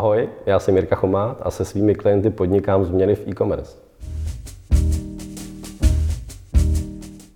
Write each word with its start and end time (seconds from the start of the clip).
Ahoj, 0.00 0.28
já 0.46 0.58
jsem 0.58 0.76
Jirka 0.76 0.96
Chomát 0.96 1.36
a 1.42 1.50
se 1.50 1.64
svými 1.64 1.94
klienty 1.94 2.30
podnikám 2.30 2.84
změny 2.84 3.14
v 3.14 3.28
e-commerce. 3.28 3.76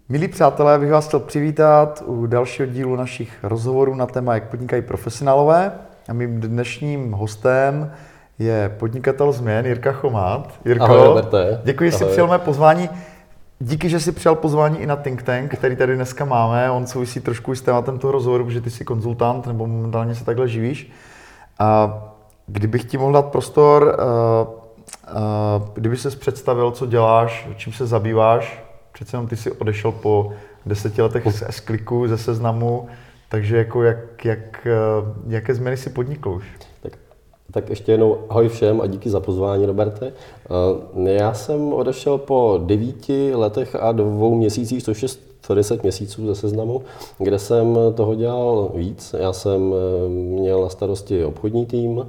Milí 0.09 0.29
přátelé, 0.29 0.79
bych 0.79 0.91
vás 0.91 1.09
chtěl 1.09 1.21
přivítat 1.21 2.03
u 2.07 2.27
dalšího 2.27 2.69
dílu 2.69 2.97
našich 2.97 3.39
rozhovorů 3.43 3.95
na 3.95 4.07
téma, 4.07 4.35
jak 4.35 4.51
podnikají 4.51 4.83
profesionálové. 4.83 5.73
A 6.09 6.13
mým 6.13 6.41
dnešním 6.41 7.13
hostem 7.13 7.93
je 8.39 8.77
podnikatel 8.79 9.33
změn 9.33 9.67
Jirka 9.67 9.93
Chomát. 9.93 10.55
Jirko, 10.65 10.85
Ahoj, 10.85 11.05
Roberte. 11.05 11.61
děkuji, 11.65 11.91
že 11.91 11.99
jsi 11.99 12.05
přijal 12.05 12.29
mé 12.29 12.39
pozvání. 12.39 12.91
Díky, 13.59 13.89
že 13.89 14.01
jsi 14.01 14.13
přijal 14.13 14.35
pozvání 14.35 14.79
i 14.79 14.87
na 14.87 14.97
Think 14.97 15.23
Tank, 15.23 15.55
který 15.57 15.77
tady 15.77 15.95
dneska 15.97 16.25
máme. 16.25 16.71
On 16.71 16.87
souvisí 16.87 17.21
trošku 17.21 17.55
s 17.55 17.63
tématem 17.63 17.99
toho 17.99 18.13
rozhovoru, 18.13 18.45
protože 18.45 18.61
ty 18.61 18.71
jsi 18.71 18.85
konzultant 18.85 19.47
nebo 19.47 19.67
momentálně 19.67 20.15
se 20.15 20.25
takhle 20.25 20.49
živíš. 20.49 20.93
A 21.59 22.01
kdybych 22.47 22.85
ti 22.85 22.99
mohl 22.99 23.13
dát 23.13 23.27
prostor, 23.27 23.99
uh, 23.99 24.55
uh, 25.17 25.69
kdyby 25.75 25.97
ses 25.97 26.15
představil, 26.15 26.71
co 26.71 26.87
děláš, 26.87 27.49
čím 27.57 27.73
se 27.73 27.87
zabýváš, 27.87 28.65
přece 28.93 29.17
jenom 29.17 29.29
ty 29.29 29.37
jsi 29.37 29.53
odešel 29.53 29.93
po 29.93 30.33
deseti 30.67 31.03
letech 31.03 31.33
z 31.33 31.43
s 31.43 31.63
ze 32.07 32.19
seznamu, 32.19 32.89
takže 33.29 33.57
jako 33.57 33.83
jak, 33.83 34.25
jak, 34.25 34.67
uh, 35.01 35.33
jaké 35.33 35.55
změny 35.55 35.77
si 35.77 35.91
podnikl 35.91 36.29
už? 36.29 36.45
Tak, 36.83 36.93
tak 37.51 37.71
ještě 37.71 37.93
jednou 37.93 38.19
ahoj 38.29 38.49
všem 38.49 38.81
a 38.81 38.87
díky 38.87 39.11
za 39.11 39.21
pozvání, 39.21 39.67
Roberte. 39.67 40.13
Já 41.05 41.35
jsem 41.35 41.73
odešel 41.73 42.19
po 42.19 42.61
devíti 42.67 43.35
letech 43.35 43.75
a 43.75 43.93
dvou 43.93 44.35
měsících, 44.35 44.83
což 44.83 45.03
je 45.03 45.09
110 45.45 45.83
měsíců 45.83 46.27
ze 46.27 46.35
seznamu, 46.35 46.83
kde 47.19 47.39
jsem 47.39 47.79
toho 47.95 48.15
dělal 48.15 48.71
víc. 48.75 49.15
Já 49.19 49.33
jsem 49.33 49.75
eh, 49.75 50.09
měl 50.09 50.63
na 50.63 50.69
starosti 50.69 51.25
obchodní 51.25 51.67
tým, 51.67 52.05
eh, 52.07 52.09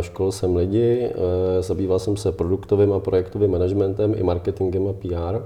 školil 0.00 0.32
jsem 0.32 0.56
lidi, 0.56 1.10
eh, 1.10 1.62
zabýval 1.62 1.98
jsem 1.98 2.16
se 2.16 2.32
produktovým 2.32 2.92
a 2.92 3.00
projektovým 3.00 3.50
managementem 3.50 4.14
i 4.16 4.22
marketingem 4.22 4.88
a 4.88 4.92
PR. 4.92 5.42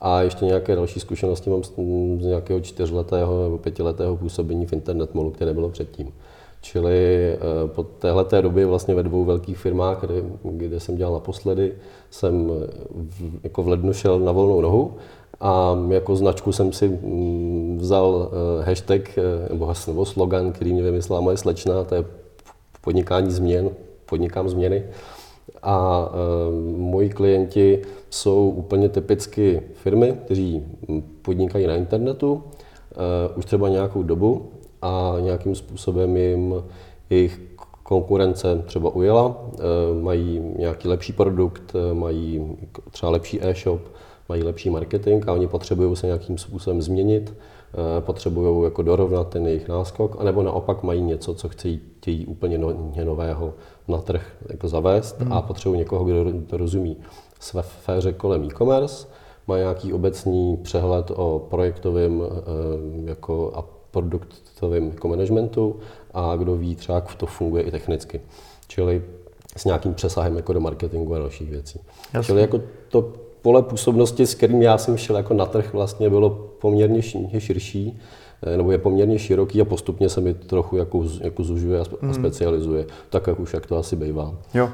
A 0.00 0.22
ještě 0.22 0.44
nějaké 0.44 0.76
další 0.76 1.00
zkušenosti 1.00 1.50
mám 1.50 1.64
z 1.64 1.72
z 2.20 2.24
nějakého 2.24 2.60
čtyřletého 2.60 3.42
nebo 3.42 3.58
pětiletého 3.58 4.16
působení 4.16 4.66
v 4.66 4.72
Internet 4.72 5.14
Mallu, 5.14 5.30
které 5.30 5.54
bylo 5.54 5.68
předtím. 5.68 6.12
Čili 6.60 7.32
eh, 7.32 7.38
po 7.66 7.82
téhleté 7.82 8.42
době 8.42 8.66
vlastně 8.66 8.94
ve 8.94 9.02
dvou 9.02 9.24
velkých 9.24 9.58
firmách, 9.58 10.00
kde, 10.00 10.14
kde 10.44 10.80
jsem 10.80 10.96
dělal 10.96 11.14
naposledy, 11.14 11.72
jsem 12.10 12.50
eh, 12.50 12.66
v, 12.90 13.44
jako 13.44 13.62
v 13.62 13.68
lednu 13.68 13.92
šel 13.92 14.18
na 14.18 14.32
volnou 14.32 14.60
nohu 14.60 14.94
a 15.40 15.78
jako 15.88 16.16
značku 16.16 16.52
jsem 16.52 16.72
si 16.72 16.88
mm, 16.88 17.78
vzal 17.80 18.30
eh, 18.32 18.64
hashtag 18.64 19.18
eh, 19.18 19.22
nebo, 19.50 19.72
nebo 19.86 20.04
slogan, 20.04 20.52
který 20.52 20.72
mě 20.72 20.82
vymyslela 20.82 21.20
moje 21.20 21.36
slečna, 21.36 21.84
to 21.84 21.94
je 21.94 22.04
podnikání 22.82 23.30
změn, 23.30 23.70
podnikám 24.06 24.48
změny. 24.48 24.84
A 25.62 26.08
e, 26.08 26.76
moji 26.76 27.08
klienti 27.08 27.82
jsou 28.10 28.50
úplně 28.50 28.88
typicky 28.88 29.62
firmy, 29.74 30.14
kteří 30.24 30.62
podnikají 31.22 31.66
na 31.66 31.76
internetu 31.76 32.42
e, 32.42 33.34
už 33.36 33.44
třeba 33.44 33.68
nějakou 33.68 34.02
dobu 34.02 34.50
a 34.82 35.16
nějakým 35.20 35.54
způsobem 35.54 36.16
jim 36.16 36.54
jejich 37.10 37.40
konkurence 37.82 38.62
třeba 38.66 38.90
ujela, 38.90 39.36
e, 39.58 40.02
mají 40.02 40.42
nějaký 40.58 40.88
lepší 40.88 41.12
produkt, 41.12 41.72
mají 41.92 42.56
třeba 42.90 43.12
lepší 43.12 43.42
e-shop, 43.42 43.80
mají 44.28 44.42
lepší 44.42 44.70
marketing 44.70 45.28
a 45.28 45.32
oni 45.32 45.46
potřebují 45.46 45.96
se 45.96 46.06
nějakým 46.06 46.38
způsobem 46.38 46.82
změnit, 46.82 47.34
potřebují 48.00 48.64
jako 48.64 48.82
dorovnat 48.82 49.28
ten 49.28 49.46
jejich 49.46 49.68
náskok, 49.68 50.16
anebo 50.18 50.42
naopak 50.42 50.82
mají 50.82 51.02
něco, 51.02 51.34
co 51.34 51.48
chtějí, 51.48 51.80
chtějí 51.98 52.26
úplně 52.26 52.58
no, 52.58 52.72
nového 53.04 53.54
na 53.88 53.98
trh 53.98 54.32
jako 54.48 54.68
zavést 54.68 55.20
hmm. 55.20 55.32
a 55.32 55.42
potřebují 55.42 55.78
někoho, 55.78 56.04
kdo 56.04 56.32
to 56.46 56.56
rozumí 56.56 56.96
sféře 57.40 58.12
kolem 58.12 58.44
e-commerce, 58.44 59.06
má 59.46 59.58
nějaký 59.58 59.92
obecný 59.92 60.56
přehled 60.56 61.10
o 61.14 61.46
projektovém 61.50 62.22
e, 62.22 63.10
jako 63.10 63.52
a 63.54 63.64
produktovém 63.90 64.88
jako 64.88 65.08
managementu 65.08 65.76
a 66.14 66.36
kdo 66.36 66.56
ví 66.56 66.76
třeba, 66.76 66.96
jak 66.96 67.14
to 67.14 67.26
funguje 67.26 67.62
i 67.62 67.70
technicky. 67.70 68.20
Čili 68.68 69.02
s 69.56 69.64
nějakým 69.64 69.94
přesahem 69.94 70.36
jako 70.36 70.52
do 70.52 70.60
marketingu 70.60 71.14
a 71.14 71.18
dalších 71.18 71.50
věcí. 71.50 71.80
Jasně. 72.14 72.26
Čili 72.26 72.40
jako 72.40 72.60
to 72.88 73.12
pole 73.42 73.62
působnosti, 73.62 74.26
s 74.26 74.34
kterým 74.34 74.62
já 74.62 74.78
jsem 74.78 74.96
šel 74.96 75.16
jako 75.16 75.34
na 75.34 75.46
trh, 75.46 75.72
vlastně 75.72 76.10
bylo 76.10 76.30
poměrně 76.30 77.02
širší, 77.38 78.00
nebo 78.56 78.72
je 78.72 78.78
poměrně 78.78 79.18
široký 79.18 79.60
a 79.60 79.64
postupně 79.64 80.08
se 80.08 80.20
mi 80.20 80.34
trochu 80.34 80.76
jako, 80.76 81.04
jako 81.20 81.44
zužuje 81.44 81.80
a 81.80 81.84
Hmm. 82.02 82.14
specializuje, 82.14 82.86
tak 83.10 83.26
jak 83.26 83.40
už 83.40 83.54
jak 83.54 83.66
to 83.66 83.76
asi 83.76 83.96
bývá. 83.96 84.32
Jo. 84.54 84.64
Uh, 84.64 84.70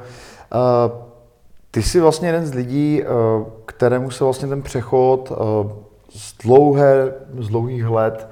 ty 1.70 1.82
jsi 1.82 2.00
vlastně 2.00 2.28
jeden 2.28 2.46
z 2.46 2.54
lidí, 2.54 3.02
uh, 3.02 3.46
kterému 3.64 4.10
se 4.10 4.24
vlastně 4.24 4.48
ten 4.48 4.62
přechod 4.62 5.30
uh, 5.30 5.70
z, 6.10 6.38
dlouhé, 6.42 7.12
z 7.38 7.48
dlouhých 7.48 7.88
let 7.88 8.28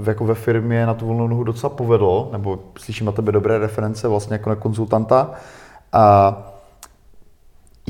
uh, 0.00 0.08
jako 0.08 0.24
ve 0.24 0.34
firmě 0.34 0.86
na 0.86 0.94
tu 0.94 1.06
volnou 1.06 1.28
nohu 1.28 1.44
docela 1.44 1.70
povedlo, 1.70 2.28
nebo 2.32 2.58
slyším 2.78 3.06
na 3.06 3.12
tebe 3.12 3.32
dobré 3.32 3.58
reference 3.58 4.08
vlastně 4.08 4.34
jako 4.34 4.50
na 4.50 4.56
konzultanta. 4.56 5.30
A 5.92 6.49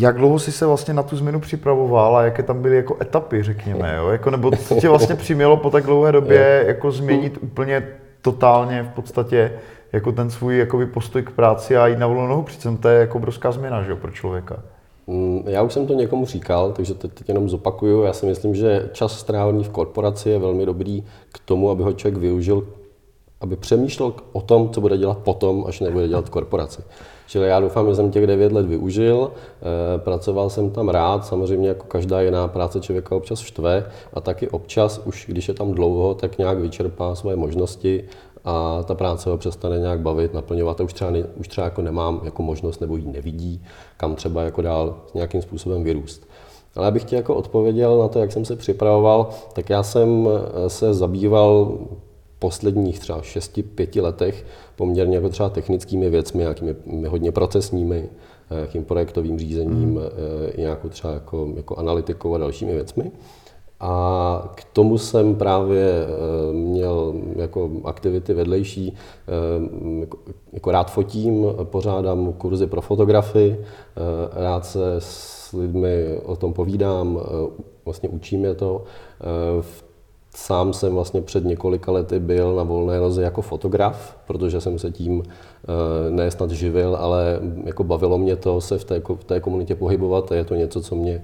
jak 0.00 0.16
dlouho 0.16 0.38
jsi 0.38 0.52
se 0.52 0.66
vlastně 0.66 0.94
na 0.94 1.02
tu 1.02 1.16
změnu 1.16 1.40
připravoval 1.40 2.16
a 2.16 2.24
jaké 2.24 2.42
tam 2.42 2.62
byly 2.62 2.76
jako 2.76 2.96
etapy, 3.02 3.42
řekněme, 3.42 3.94
jo? 3.96 4.08
Jako, 4.08 4.30
nebo 4.30 4.50
co 4.50 4.74
tě 4.74 4.88
vlastně 4.88 5.14
přimělo 5.14 5.56
po 5.56 5.70
tak 5.70 5.84
dlouhé 5.84 6.12
době 6.12 6.64
jako 6.66 6.92
změnit 6.92 7.38
úplně 7.40 7.88
totálně 8.22 8.82
v 8.82 8.88
podstatě 8.88 9.52
jako 9.92 10.12
ten 10.12 10.30
svůj 10.30 10.58
jakoby 10.58 10.86
postoj 10.86 11.22
k 11.22 11.30
práci 11.30 11.76
a 11.76 11.86
jít 11.86 11.98
na 11.98 12.06
volnou 12.06 12.26
nohu, 12.26 12.42
přitom 12.42 12.76
to 12.76 12.88
je 12.88 13.00
jako 13.00 13.18
obrovská 13.18 13.52
změna, 13.52 13.82
že 13.82 13.90
jo, 13.90 13.96
pro 13.96 14.10
člověka. 14.10 14.56
Mm, 15.06 15.42
Já 15.46 15.62
už 15.62 15.72
jsem 15.72 15.86
to 15.86 15.94
někomu 15.94 16.26
říkal, 16.26 16.72
takže 16.72 16.94
teď, 16.94 17.12
teď 17.12 17.28
jenom 17.28 17.48
zopakuju. 17.48 18.02
Já 18.02 18.12
si 18.12 18.26
myslím, 18.26 18.54
že 18.54 18.88
čas 18.92 19.18
strávený 19.18 19.64
v 19.64 19.68
korporaci 19.68 20.30
je 20.30 20.38
velmi 20.38 20.66
dobrý 20.66 21.04
k 21.32 21.38
tomu, 21.44 21.70
aby 21.70 21.82
ho 21.82 21.92
člověk 21.92 22.20
využil, 22.20 22.66
aby 23.40 23.56
přemýšlel 23.56 24.14
o 24.32 24.40
tom, 24.40 24.70
co 24.70 24.80
bude 24.80 24.98
dělat 24.98 25.18
potom, 25.18 25.64
až 25.68 25.80
nebude 25.80 26.08
dělat 26.08 26.26
v 26.26 26.30
korporaci. 26.30 26.82
Čili 27.30 27.48
já 27.48 27.60
doufám, 27.60 27.88
že 27.88 27.94
jsem 27.94 28.10
těch 28.10 28.26
9 28.26 28.52
let 28.52 28.66
využil, 28.66 29.30
eh, 29.32 29.98
pracoval 29.98 30.50
jsem 30.50 30.70
tam 30.70 30.88
rád, 30.88 31.26
samozřejmě 31.26 31.68
jako 31.68 31.86
každá 31.86 32.20
jiná 32.20 32.48
práce 32.48 32.80
člověka 32.80 33.16
občas 33.16 33.38
štve 33.38 33.90
a 34.14 34.20
taky 34.20 34.48
občas, 34.48 35.00
už 35.04 35.26
když 35.28 35.48
je 35.48 35.54
tam 35.54 35.72
dlouho, 35.72 36.14
tak 36.14 36.38
nějak 36.38 36.58
vyčerpá 36.58 37.14
svoje 37.14 37.36
možnosti 37.36 38.04
a 38.44 38.82
ta 38.82 38.94
práce 38.94 39.30
ho 39.30 39.38
přestane 39.38 39.78
nějak 39.78 40.00
bavit, 40.00 40.34
naplňovat 40.34 40.80
a 40.80 40.84
už 40.84 40.92
třeba, 40.92 41.10
ne, 41.10 41.24
už 41.36 41.48
třeba 41.48 41.64
jako 41.64 41.82
nemám 41.82 42.20
jako 42.24 42.42
možnost 42.42 42.80
nebo 42.80 42.96
ji 42.96 43.06
nevidí, 43.06 43.62
kam 43.96 44.14
třeba 44.14 44.42
jako 44.42 44.62
dál 44.62 44.96
nějakým 45.14 45.42
způsobem 45.42 45.84
vyrůst. 45.84 46.28
Ale 46.76 46.86
abych 46.86 47.04
ti 47.04 47.16
jako 47.16 47.34
odpověděl 47.34 47.98
na 47.98 48.08
to, 48.08 48.18
jak 48.18 48.32
jsem 48.32 48.44
se 48.44 48.56
připravoval, 48.56 49.28
tak 49.52 49.70
já 49.70 49.82
jsem 49.82 50.28
eh, 50.28 50.70
se 50.70 50.94
zabýval 50.94 51.78
posledních 52.40 52.98
třeba 52.98 53.20
6-5 53.20 54.02
letech 54.02 54.46
poměrně 54.76 55.16
jako 55.16 55.28
třeba 55.28 55.48
technickými 55.48 56.10
věcmi, 56.10 56.42
nějakými 56.42 56.74
hodně 57.08 57.32
procesními, 57.32 58.08
eh, 58.50 58.54
nějakým 58.54 58.84
projektovým 58.84 59.38
řízením, 59.38 59.96
hmm. 59.96 59.98
nějakou 60.58 60.88
třeba 60.88 61.12
jako, 61.14 61.48
jako 61.56 61.76
analytikou 61.76 62.34
a 62.34 62.38
dalšími 62.38 62.74
věcmi. 62.74 63.12
A 63.80 64.52
k 64.54 64.64
tomu 64.64 64.98
jsem 64.98 65.34
právě 65.34 65.90
eh, 65.90 66.52
měl 66.52 67.14
jako 67.36 67.70
aktivity 67.84 68.34
vedlejší, 68.34 68.94
eh, 69.28 70.00
jako, 70.00 70.18
jako 70.52 70.70
rád 70.70 70.90
fotím, 70.90 71.46
pořádám 71.64 72.32
kurzy 72.32 72.66
pro 72.66 72.80
fotografy, 72.80 73.56
eh, 73.60 74.42
rád 74.42 74.66
se 74.66 74.94
s 74.98 75.52
lidmi 75.52 76.18
o 76.24 76.36
tom 76.36 76.52
povídám, 76.52 77.20
vlastně 77.84 78.08
učím 78.08 78.44
je 78.44 78.54
to. 78.54 78.84
Sám 80.34 80.72
jsem 80.72 80.94
vlastně 80.94 81.20
před 81.20 81.44
několika 81.44 81.92
lety 81.92 82.18
byl 82.18 82.54
na 82.54 82.62
volné 82.62 83.00
noze 83.00 83.22
jako 83.22 83.42
fotograf, 83.42 84.16
protože 84.26 84.60
jsem 84.60 84.78
se 84.78 84.90
tím 84.90 85.22
ne 86.10 86.30
snad 86.30 86.50
živil, 86.50 86.96
ale 86.96 87.40
jako 87.64 87.84
bavilo 87.84 88.18
mě 88.18 88.36
to 88.36 88.60
se 88.60 88.78
v 88.78 88.84
té, 88.84 89.02
v 89.14 89.24
té 89.24 89.40
komunitě 89.40 89.74
pohybovat 89.74 90.32
a 90.32 90.34
je 90.34 90.44
to 90.44 90.54
něco, 90.54 90.80
co 90.80 90.96
mě 90.96 91.22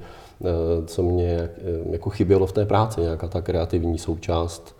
co 0.86 1.02
mě 1.02 1.50
jako 1.90 2.10
chybělo 2.10 2.46
v 2.46 2.52
té 2.52 2.66
práci, 2.66 3.00
nějaká 3.00 3.28
ta 3.28 3.40
kreativní 3.40 3.98
součást 3.98 4.76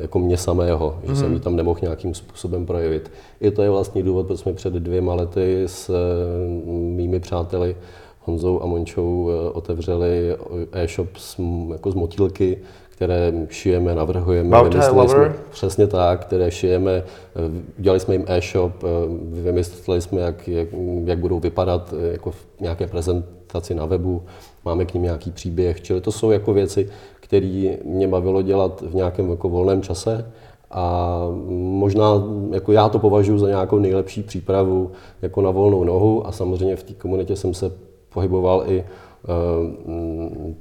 jako 0.00 0.18
mě 0.18 0.36
samého, 0.36 0.98
že 1.08 1.16
jsem 1.16 1.32
ji 1.34 1.40
tam 1.40 1.56
nemohl 1.56 1.78
nějakým 1.82 2.14
způsobem 2.14 2.66
projevit. 2.66 3.10
I 3.40 3.50
to 3.50 3.62
je 3.62 3.70
vlastně 3.70 4.02
důvod, 4.02 4.26
proč 4.26 4.38
jsme 4.38 4.52
před 4.52 4.72
dvěma 4.72 5.14
lety 5.14 5.62
s 5.66 5.90
mými 6.66 7.20
přáteli 7.20 7.76
Honzou 8.20 8.62
a 8.62 8.66
Mončou 8.66 9.30
otevřeli 9.52 10.36
e-shop 10.72 11.16
s, 11.16 11.40
jako 11.72 11.90
z 11.90 11.94
motýlky, 11.94 12.58
které 12.98 13.32
šijeme, 13.50 13.94
navrhujeme, 13.94 14.62
vymysleli 14.64 15.08
jsme, 15.08 15.34
přesně 15.50 15.86
tak, 15.86 16.20
které 16.20 16.50
šijeme, 16.50 17.04
udělali 17.78 18.00
jsme 18.00 18.14
jim 18.14 18.24
e-shop, 18.26 18.72
vymysleli 19.42 20.00
jsme, 20.00 20.20
jak, 20.20 20.48
jak, 20.48 20.68
jak 21.04 21.18
budou 21.18 21.40
vypadat 21.40 21.94
jako 22.12 22.30
v 22.30 22.46
nějaké 22.60 22.86
prezentaci 22.86 23.74
na 23.74 23.86
webu, 23.86 24.22
máme 24.64 24.84
k 24.84 24.94
ním 24.94 25.02
nějaký 25.02 25.30
příběh, 25.30 25.80
čili 25.80 26.00
to 26.00 26.12
jsou 26.12 26.30
jako 26.30 26.52
věci, 26.52 26.88
které 27.20 27.76
mě 27.84 28.08
bavilo 28.08 28.42
dělat 28.42 28.80
v 28.90 28.94
nějakém 28.94 29.30
jako 29.30 29.48
volném 29.48 29.82
čase 29.82 30.30
A 30.70 31.18
možná 31.48 32.22
jako 32.50 32.72
já 32.72 32.88
to 32.88 32.98
považuji 32.98 33.38
za 33.38 33.48
nějakou 33.48 33.78
nejlepší 33.78 34.22
přípravu 34.22 34.90
jako 35.22 35.42
na 35.42 35.50
volnou 35.50 35.84
nohu 35.84 36.26
a 36.26 36.32
samozřejmě 36.32 36.76
v 36.76 36.82
té 36.82 36.94
komunitě 36.94 37.36
jsem 37.36 37.54
se 37.54 37.72
pohyboval 38.08 38.64
i 38.66 38.84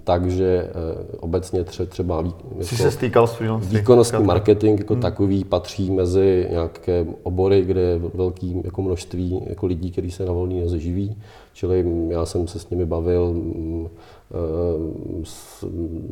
takže 0.03 0.69
uh, 0.69 1.05
obecně 1.19 1.63
tře, 1.63 1.85
třeba 1.85 2.23
jako 2.59 2.75
se 2.75 2.91
stýkal 2.91 3.27
s 3.27 3.39
výkonnostní 3.59 4.23
marketing 4.23 4.79
jako 4.79 4.93
hmm. 4.93 5.01
takový 5.01 5.43
patří 5.43 5.91
mezi 5.91 6.47
nějaké 6.49 7.05
obory, 7.23 7.61
kde 7.61 7.81
je 7.81 7.99
velký 8.13 8.61
jako 8.63 8.81
množství 8.81 9.41
jako 9.47 9.65
lidí, 9.65 9.91
kteří 9.91 10.11
se 10.11 10.25
na 10.25 10.31
volný 10.31 10.61
noze 10.61 10.79
živí. 10.79 11.17
Čili 11.53 11.85
já 12.09 12.25
jsem 12.25 12.47
se 12.47 12.59
s 12.59 12.69
nimi 12.69 12.85
bavil, 12.85 13.21
uh, 13.21 13.97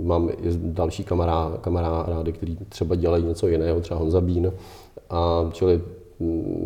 mám 0.04 0.30
i 0.30 0.58
další 0.58 1.04
kamarády, 1.04 1.58
kamarády, 1.62 2.34
kteří 2.34 2.58
třeba 2.70 2.96
dělají 2.96 3.26
něco 3.26 3.48
jiného, 3.48 3.82
třeba 3.82 4.00
Honza 4.00 4.22
Bín. 4.22 4.52
A 5.10 5.50
čili 5.54 5.82
Mm, 5.82 6.05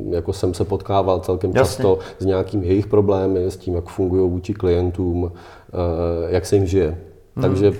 jako 0.09 0.33
jsem 0.33 0.53
se 0.53 0.65
potkával 0.65 1.19
celkem 1.19 1.51
Jasně. 1.55 1.59
často 1.59 1.99
s 2.19 2.25
nějakými 2.25 2.67
jejich 2.67 2.87
problémy, 2.87 3.45
s 3.45 3.57
tím, 3.57 3.75
jak 3.75 3.89
fungují 3.89 4.29
vůči 4.29 4.53
klientům, 4.53 5.31
eh, 5.31 6.33
jak 6.33 6.45
se 6.45 6.55
jim 6.55 6.65
žije. 6.65 6.87
Hmm. 6.87 7.41
Takže 7.41 7.71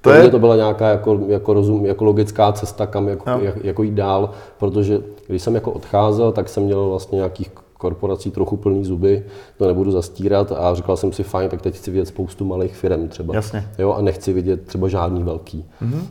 to, 0.00 0.10
je... 0.10 0.30
to 0.30 0.38
byla 0.38 0.56
nějaká 0.56 0.88
jako, 0.88 1.20
jako, 1.26 1.54
rozum, 1.54 1.86
jako 1.86 2.04
logická 2.04 2.52
cesta, 2.52 2.86
kam 2.86 3.08
jako, 3.08 3.30
jak, 3.30 3.64
jako 3.64 3.82
jít 3.82 3.94
dál, 3.94 4.30
protože 4.58 5.00
když 5.26 5.42
jsem 5.42 5.54
jako 5.54 5.72
odcházel, 5.72 6.32
tak 6.32 6.48
jsem 6.48 6.62
měl 6.62 6.88
vlastně 6.88 7.16
nějakých 7.16 7.50
korporací 7.84 8.30
trochu 8.30 8.56
plný 8.56 8.84
zuby, 8.84 9.24
to 9.58 9.66
nebudu 9.66 9.90
zastírat 9.90 10.52
a 10.52 10.74
říkal 10.74 10.96
jsem 10.96 11.12
si 11.12 11.22
fajn, 11.22 11.48
tak 11.50 11.62
teď 11.62 11.76
chci 11.76 11.90
vidět 11.90 12.06
spoustu 12.06 12.44
malých 12.44 12.76
firm 12.76 13.08
třeba. 13.08 13.34
Jasně. 13.34 13.68
Jo, 13.78 13.92
a 13.92 14.00
nechci 14.00 14.32
vidět 14.32 14.66
třeba 14.66 14.88
žádný 14.88 15.22
velký. 15.22 15.64
Mm-hmm. 15.82 16.06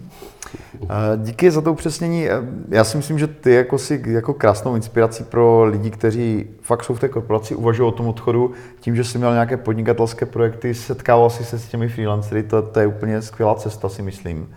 Díky 1.17 1.51
za 1.51 1.61
to 1.61 1.71
upřesnění. 1.71 2.27
Já 2.69 2.83
si 2.83 2.97
myslím, 2.97 3.19
že 3.19 3.27
ty 3.27 3.53
jako 3.53 3.77
si 3.77 4.03
jako 4.07 4.33
krásnou 4.33 4.75
inspirací 4.75 5.23
pro 5.23 5.65
lidi, 5.65 5.89
kteří 5.89 6.45
fakt 6.61 6.83
jsou 6.83 6.93
v 6.93 6.99
té 6.99 7.09
korporaci, 7.09 7.55
uvažují 7.55 7.89
o 7.89 7.91
tom 7.91 8.07
odchodu, 8.07 8.51
tím, 8.79 8.95
že 8.95 9.03
jsi 9.03 9.17
měl 9.17 9.33
nějaké 9.33 9.57
podnikatelské 9.57 10.25
projekty, 10.25 10.73
setkával 10.73 11.29
si 11.29 11.43
se 11.45 11.59
s 11.59 11.67
těmi 11.67 11.89
freelancery, 11.89 12.43
to, 12.43 12.61
to 12.61 12.79
je 12.79 12.87
úplně 12.87 13.21
skvělá 13.21 13.55
cesta, 13.55 13.89
si 13.89 14.01
myslím. 14.01 14.49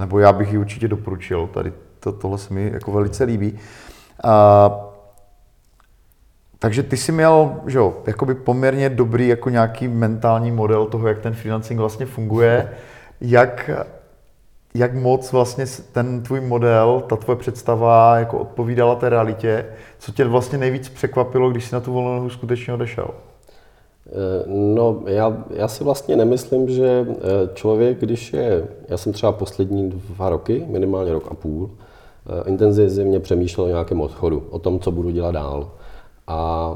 Nebo 0.00 0.18
já 0.18 0.32
bych 0.32 0.52
ji 0.52 0.58
určitě 0.58 0.88
doporučil, 0.88 1.46
tady 1.46 1.72
to, 2.00 2.12
tohle 2.12 2.38
se 2.38 2.54
mi 2.54 2.70
jako 2.74 2.92
velice 2.92 3.24
líbí. 3.24 3.58
A, 4.24 4.90
takže 6.64 6.82
ty 6.82 6.96
jsi 6.96 7.12
měl, 7.12 7.56
že 7.66 7.78
jo, 7.78 7.94
jakoby 8.06 8.34
poměrně 8.34 8.88
dobrý 8.88 9.28
jako 9.28 9.50
nějaký 9.50 9.88
mentální 9.88 10.50
model 10.50 10.86
toho, 10.86 11.08
jak 11.08 11.18
ten 11.18 11.34
freelancing 11.34 11.80
vlastně 11.80 12.06
funguje. 12.06 12.70
Jak 13.20 13.70
jak 14.74 14.94
moc 14.94 15.32
vlastně 15.32 15.64
ten 15.92 16.22
tvůj 16.22 16.40
model, 16.40 17.02
ta 17.08 17.16
tvoje 17.16 17.36
představa 17.36 18.16
jako 18.18 18.38
odpovídala 18.38 18.94
té 18.94 19.08
realitě, 19.08 19.66
co 19.98 20.12
tě 20.12 20.24
vlastně 20.24 20.58
nejvíc 20.58 20.88
překvapilo, 20.88 21.50
když 21.50 21.64
jsi 21.64 21.74
na 21.74 21.80
tu 21.80 21.92
volnou 21.92 22.30
skutečně 22.30 22.74
odešel? 22.74 23.10
Eh, 24.06 24.10
no, 24.46 25.02
já, 25.06 25.44
já 25.50 25.68
si 25.68 25.84
vlastně 25.84 26.16
nemyslím, 26.16 26.68
že 26.68 27.06
eh, 27.08 27.14
člověk, 27.54 28.00
když 28.00 28.32
je, 28.32 28.68
já 28.88 28.96
jsem 28.96 29.12
třeba 29.12 29.32
poslední 29.32 29.90
dva 29.90 30.28
roky, 30.28 30.66
minimálně 30.68 31.12
rok 31.12 31.28
a 31.30 31.34
půl, 31.34 31.70
eh, 31.70 32.50
intenzivně 32.50 33.20
přemýšlel 33.20 33.66
o 33.66 33.68
nějakém 33.68 34.00
odchodu, 34.00 34.46
o 34.50 34.58
tom, 34.58 34.78
co 34.78 34.90
budu 34.90 35.10
dělat 35.10 35.32
dál. 35.32 35.70
A 36.26 36.72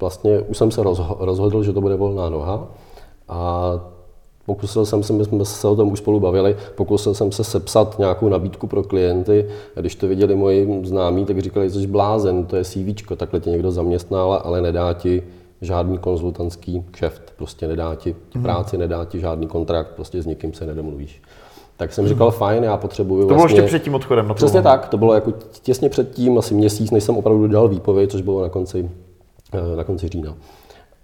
vlastně 0.00 0.40
už 0.40 0.58
jsem 0.58 0.70
se 0.70 0.82
rozhodl, 1.18 1.62
že 1.62 1.72
to 1.72 1.80
bude 1.80 1.96
volná 1.96 2.28
noha. 2.28 2.68
A 3.28 3.72
Pokusil 4.48 4.86
jsem 4.86 5.02
se, 5.02 5.12
my 5.12 5.24
jsme 5.24 5.44
se 5.44 5.68
o 5.68 5.76
tom 5.76 5.92
už 5.92 5.98
spolu 5.98 6.20
bavili, 6.20 6.56
pokusil 6.74 7.14
jsem 7.14 7.32
se 7.32 7.44
sepsat 7.44 7.98
nějakou 7.98 8.28
nabídku 8.28 8.66
pro 8.66 8.82
klienty. 8.82 9.48
Když 9.74 9.94
to 9.94 10.08
viděli 10.08 10.34
moji 10.34 10.80
známí, 10.84 11.24
tak 11.24 11.38
říkali, 11.38 11.70
jsi 11.70 11.86
blázen, 11.86 12.44
to 12.44 12.56
je 12.56 12.64
CV, 12.64 13.16
takhle 13.16 13.40
tě 13.40 13.50
někdo 13.50 13.70
zaměstnal, 13.70 14.40
ale 14.44 14.60
nedá 14.60 14.92
ti 14.92 15.22
žádný 15.60 15.98
konzultantský 15.98 16.84
kšeft, 16.90 17.22
prostě 17.36 17.68
nedá 17.68 17.94
ti 17.94 18.16
práci, 18.42 18.78
nedá 18.78 19.04
ti 19.04 19.20
žádný 19.20 19.46
kontrakt, 19.46 19.88
prostě 19.96 20.22
s 20.22 20.26
nikým 20.26 20.52
se 20.52 20.66
nedomluvíš. 20.66 21.22
Tak 21.78 21.92
jsem 21.92 22.08
říkal, 22.08 22.30
fajn, 22.30 22.64
já 22.64 22.76
potřebuju 22.76 23.20
To 23.20 23.26
bylo 23.26 23.38
vlastně... 23.38 23.60
ještě 23.60 23.68
před 23.68 23.82
tím 23.82 23.94
odchodem. 23.94 24.28
Na 24.28 24.34
Přesně 24.34 24.62
tak, 24.62 24.88
to 24.88 24.98
bylo 24.98 25.14
jako 25.14 25.32
těsně 25.62 25.88
před 25.88 26.10
tím, 26.10 26.38
asi 26.38 26.54
měsíc, 26.54 26.90
než 26.90 27.04
jsem 27.04 27.16
opravdu 27.16 27.46
dal 27.46 27.68
výpověď, 27.68 28.10
což 28.10 28.22
bylo 28.22 28.42
na 28.42 28.48
konci, 28.48 28.90
eh, 29.52 29.76
na 29.76 29.84
konci 29.84 30.08
října. 30.08 30.36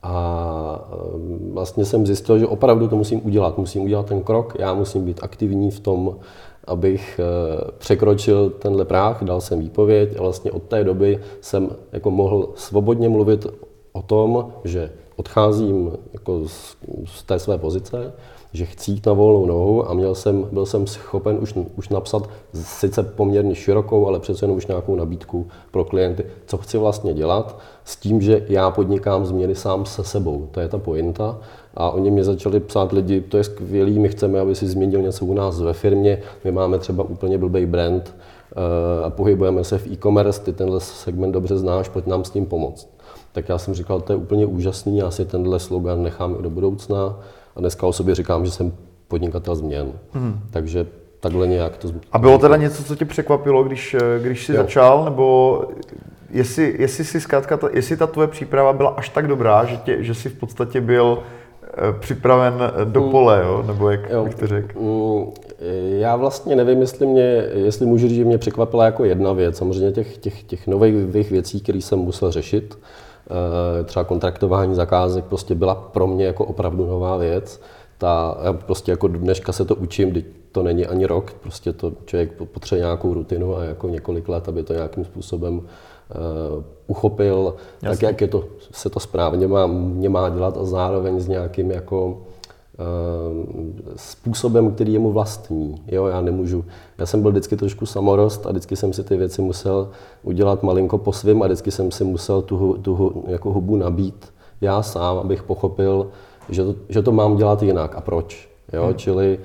A 0.03 0.89
ehm, 1.15 1.51
vlastně 1.53 1.85
jsem 1.85 2.07
zjistil, 2.07 2.39
že 2.39 2.47
opravdu 2.47 2.89
to 2.89 2.97
musím 2.97 3.27
udělat. 3.27 3.59
Musím 3.59 3.83
udělat 3.83 4.07
ten 4.07 4.23
krok, 4.23 4.57
já 4.59 4.75
musím 4.75 5.05
být 5.05 5.21
aktivní 5.23 5.71
v 5.71 5.81
tom, 5.81 6.17
abych 6.65 7.21
eh, 7.21 7.71
překročil 7.79 8.51
tenhle 8.51 8.85
práh, 8.85 9.23
dal 9.23 9.41
jsem 9.41 9.61
výpověď 9.61 10.17
a 10.19 10.23
vlastně 10.23 10.53
od 10.53 10.63
té 10.63 10.85
doby 10.85 11.21
jsem 11.41 11.71
jako 11.93 12.11
mohl 12.11 12.49
svobodně 12.55 13.09
mluvit 13.09 13.47
o 13.93 14.03
tom, 14.03 14.53
že 14.65 14.91
odcházím 15.17 15.93
jako 16.13 16.49
z, 16.49 16.77
z 17.05 17.23
té 17.23 17.39
své 17.39 17.59
pozice, 17.59 18.13
že 18.55 18.65
chci 18.65 18.91
jít 18.91 19.07
na 19.07 19.13
volnou 19.13 19.47
nohu 19.47 19.91
a 19.91 19.95
měl 19.95 20.15
jsem, 20.15 20.47
byl 20.53 20.67
jsem 20.67 20.87
schopen 20.87 21.39
už, 21.41 21.55
už 21.77 21.89
napsat 21.89 22.29
sice 22.53 23.03
poměrně 23.03 23.55
širokou, 23.55 24.07
ale 24.07 24.21
přece 24.21 24.45
jenom 24.45 24.57
už 24.57 24.67
nějakou 24.67 24.97
nabídku 24.97 25.47
pro 25.71 25.85
klienty, 25.85 26.27
co 26.47 26.57
chci 26.59 26.79
vlastně 26.79 27.15
dělat, 27.15 27.59
s 27.85 27.97
tím, 27.97 28.21
že 28.21 28.45
já 28.49 28.71
podnikám 28.71 29.27
změny 29.27 29.55
sám 29.55 29.87
se 29.87 30.05
sebou. 30.05 30.49
To 30.51 30.61
je 30.61 30.69
ta 30.69 30.79
pointa. 30.79 31.39
A 31.75 31.91
oni 31.91 32.11
mě 32.11 32.25
začali 32.25 32.61
psát 32.61 32.93
lidi, 32.93 33.21
to 33.21 33.37
je 33.37 33.45
skvělý, 33.45 33.99
my 33.99 34.09
chceme, 34.09 34.41
aby 34.41 34.55
si 34.55 34.67
změnil 34.67 35.03
něco 35.03 35.27
u 35.27 35.35
nás 35.35 35.61
ve 35.61 35.73
firmě, 35.73 36.23
my 36.45 36.53
máme 36.53 36.79
třeba 36.79 37.05
úplně 37.05 37.39
blbý 37.39 37.67
brand 37.67 38.15
eh, 38.17 39.05
a 39.05 39.11
pohybujeme 39.11 39.65
se 39.65 39.79
v 39.79 39.87
e-commerce, 39.87 40.41
ty 40.41 40.53
tenhle 40.53 40.81
segment 40.81 41.33
dobře 41.33 41.59
znáš, 41.59 41.89
pojď 41.89 42.07
nám 42.07 42.25
s 42.25 42.31
tím 42.31 42.47
pomoct. 42.47 42.94
Tak 43.35 43.49
já 43.49 43.59
jsem 43.59 43.75
říkal, 43.75 44.01
to 44.01 44.13
je 44.13 44.17
úplně 44.17 44.47
úžasný, 44.47 44.99
já 44.99 45.11
si 45.11 45.25
tenhle 45.25 45.61
slogan 45.61 46.03
nechám 46.03 46.37
i 46.39 46.43
do 46.43 46.51
budoucna 46.51 47.21
a 47.57 47.61
dneska 47.61 47.87
o 47.87 47.93
sobě 47.93 48.15
říkám, 48.15 48.45
že 48.45 48.51
jsem 48.51 48.73
podnikatel 49.09 49.55
změn. 49.55 49.93
Hmm. 50.13 50.41
Takže 50.51 50.87
takhle 51.21 51.47
nějak 51.47 51.77
to... 51.77 51.89
A 52.13 52.19
bylo 52.19 52.39
teda 52.39 52.57
něco, 52.57 52.85
co 52.85 52.97
tě 52.97 53.05
překvapilo, 53.05 53.65
když, 53.65 53.97
když 54.23 54.47
jsi 54.47 54.53
jo. 54.53 54.63
začal, 54.63 55.05
nebo 55.05 55.63
jestli, 56.31 56.77
jestli, 56.79 57.05
si 57.05 57.21
zkrátka, 57.21 57.57
ta, 57.57 57.69
jestli 57.73 57.97
ta 57.97 58.07
tvoje 58.07 58.29
příprava 58.29 58.73
byla 58.73 58.91
až 58.91 59.09
tak 59.09 59.27
dobrá, 59.27 59.65
že, 59.65 59.77
tě, 59.77 60.03
že 60.05 60.15
jsi 60.15 60.29
v 60.29 60.39
podstatě 60.39 60.81
byl 60.81 61.19
eh, 61.63 61.93
připraven 62.01 62.55
do 62.85 63.03
hmm. 63.03 63.11
pole, 63.11 63.43
jo? 63.45 63.65
nebo 63.67 63.91
jak 63.91 64.11
jo. 64.11 64.25
bych 64.25 64.35
to 64.35 64.47
řekl? 64.47 64.81
Hmm, 64.81 65.33
já 66.01 66.17
vlastně 66.17 66.57
nevím, 66.57 66.81
jestli, 66.81 67.07
mě, 67.07 67.45
jestli 67.55 67.87
můžu 67.87 68.09
říct, 68.09 68.17
že 68.17 68.25
mě 68.25 68.39
překvapila 68.39 68.85
jako 68.85 69.05
jedna 69.05 69.33
věc. 69.33 69.57
Samozřejmě 69.57 69.93
těch, 69.93 70.19
těch, 70.19 70.43
těch 70.43 70.67
nových 70.67 71.31
věcí, 71.31 71.61
které 71.61 71.79
jsem 71.79 71.99
musel 71.99 72.31
řešit, 72.31 72.75
Eh, 72.75 73.14
třeba 73.85 74.05
kontraktování 74.05 74.75
zakázek 74.75 75.25
prostě 75.25 75.55
byla 75.55 75.75
pro 75.75 76.07
mě 76.07 76.25
jako 76.25 76.45
opravdu 76.45 76.87
nová 76.87 77.17
věc. 77.17 77.61
Ta, 77.99 78.39
já 78.43 78.53
prostě 78.53 78.91
jako 78.91 79.09
dneška 79.09 79.53
se 79.53 79.65
to 79.65 79.75
učím, 79.75 80.13
teď 80.13 80.25
to 80.53 80.63
není 80.63 80.87
ani 80.87 81.07
rok, 81.07 81.33
prostě 81.33 81.73
to 81.73 81.93
člověk 82.05 82.33
potřebuje 82.33 82.85
nějakou 82.85 83.15
rutinu 83.15 83.57
a 83.57 83.65
jako 83.65 83.89
několik 83.89 84.29
let, 84.29 84.49
aby 84.49 84.63
to 84.63 84.73
nějakým 84.73 85.05
způsobem 85.05 85.59
uh, 85.59 85.65
uchopil, 86.87 87.55
Jasně. 87.83 87.89
tak 87.89 88.03
jak 88.03 88.21
je 88.21 88.29
to, 88.29 88.45
se 88.73 88.91
to 88.91 89.01
správně 89.01 89.47
má, 89.47 89.67
mě 89.67 90.09
má 90.09 90.29
dělat 90.29 90.57
a 90.57 90.65
zároveň 90.65 91.21
s 91.21 91.29
nějakým 91.29 91.71
jako 91.71 92.19
Eh, 92.19 92.34
způsobem, 93.97 94.73
který 94.73 94.93
je 94.93 94.99
mu 94.99 95.13
vlastní. 95.13 95.83
Jo, 95.87 96.07
já 96.07 96.21
nemůžu, 96.21 96.65
já 96.99 97.07
jsem 97.07 97.23
byl 97.23 97.31
vždycky 97.31 97.57
trošku 97.57 97.87
samorost 97.87 98.47
a 98.47 98.51
vždycky 98.51 98.77
jsem 98.77 98.93
si 98.93 99.05
ty 99.05 99.17
věci 99.17 99.43
musel 99.43 99.91
udělat 100.23 100.63
malinko 100.63 100.99
po 100.99 101.13
svém 101.13 101.43
a 101.43 101.47
vždycky 101.47 101.71
jsem 101.71 101.91
si 101.91 102.05
musel 102.05 102.43
tu, 102.43 102.79
tu 102.83 103.25
jako 103.27 103.53
hubu 103.53 103.77
nabít 103.77 104.27
já 104.61 104.83
sám, 104.83 105.19
abych 105.19 105.43
pochopil, 105.43 106.11
že 106.49 106.65
to, 106.65 106.75
že 106.89 107.03
to 107.03 107.13
mám 107.13 107.37
dělat 107.37 107.63
jinak 107.63 107.97
a 107.97 108.01
proč. 108.01 108.54
Jo? 108.73 108.85
Hmm. 108.85 108.95
Čili 108.95 109.39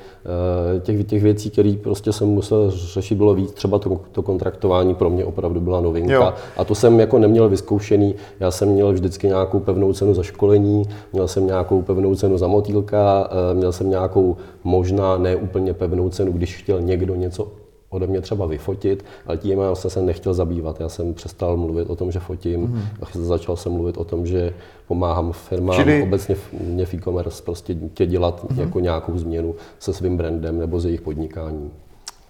eh, 0.76 0.80
těch, 0.80 1.06
těch 1.06 1.24
věcí, 1.24 1.50
které 1.50 1.76
prostě 1.84 2.14
jsem 2.14 2.28
musel 2.28 2.72
řešit, 2.72 3.16
bylo 3.16 3.34
víc. 3.34 3.52
Třeba 3.52 3.80
to, 3.80 4.00
to 4.12 4.22
kontraktování 4.22 4.96
pro 4.96 5.10
mě 5.10 5.26
opravdu 5.26 5.60
byla 5.60 5.82
novinka. 5.82 6.14
Jo. 6.14 6.34
A 6.58 6.64
to 6.64 6.76
jsem 6.76 7.00
jako 7.00 7.20
neměl 7.20 7.50
vyzkoušený. 7.50 8.16
Já 8.40 8.52
jsem 8.52 8.70
měl 8.70 8.94
vždycky 8.94 9.28
nějakou 9.28 9.60
pevnou 9.60 9.94
cenu 9.94 10.14
za 10.14 10.24
školení, 10.24 10.84
měl 11.14 11.28
jsem 11.28 11.48
nějakou 11.48 11.82
pevnou 11.82 12.16
cenu 12.16 12.38
za 12.38 12.48
motýlka, 12.48 13.30
eh, 13.32 13.54
měl 13.54 13.72
jsem 13.72 13.90
nějakou 13.90 14.38
možná 14.64 15.18
neúplně 15.18 15.74
pevnou 15.74 16.10
cenu, 16.10 16.32
když 16.32 16.58
chtěl 16.58 16.82
někdo 16.82 17.16
něco 17.16 17.48
ode 17.90 18.08
mě 18.08 18.22
třeba 18.22 18.46
vyfotit, 18.46 19.06
ale 19.28 19.38
tím 19.38 19.60
já 19.60 19.76
jsem 19.76 19.92
se 19.92 20.02
nechtěl 20.02 20.34
zabývat. 20.34 20.80
Já 20.80 20.90
jsem 20.90 21.14
přestal 21.14 21.58
mluvit 21.58 21.90
o 21.90 21.96
tom, 21.96 22.12
že 22.12 22.20
fotím 22.20 22.62
mm. 22.62 22.82
a 23.02 23.06
začal 23.14 23.56
jsem 23.56 23.72
mluvit 23.72 23.98
o 23.98 24.04
tom, 24.04 24.26
že 24.26 24.54
pomáhám 24.88 25.32
firmám, 25.32 25.76
Čili... 25.76 26.04
obecně 26.04 26.36
mě 26.52 26.86
v 26.86 26.94
e-commerce 26.94 27.44
prostě 27.44 27.76
tě 27.94 28.06
dělat 28.06 28.52
mm. 28.52 28.60
jako 28.60 28.80
nějakou 28.80 29.18
změnu 29.18 29.56
se 29.80 29.94
svým 29.94 30.18
brandem 30.18 30.60
nebo 30.60 30.80
s 30.80 30.86
jejich 30.86 31.02
podnikáním. 31.02 31.72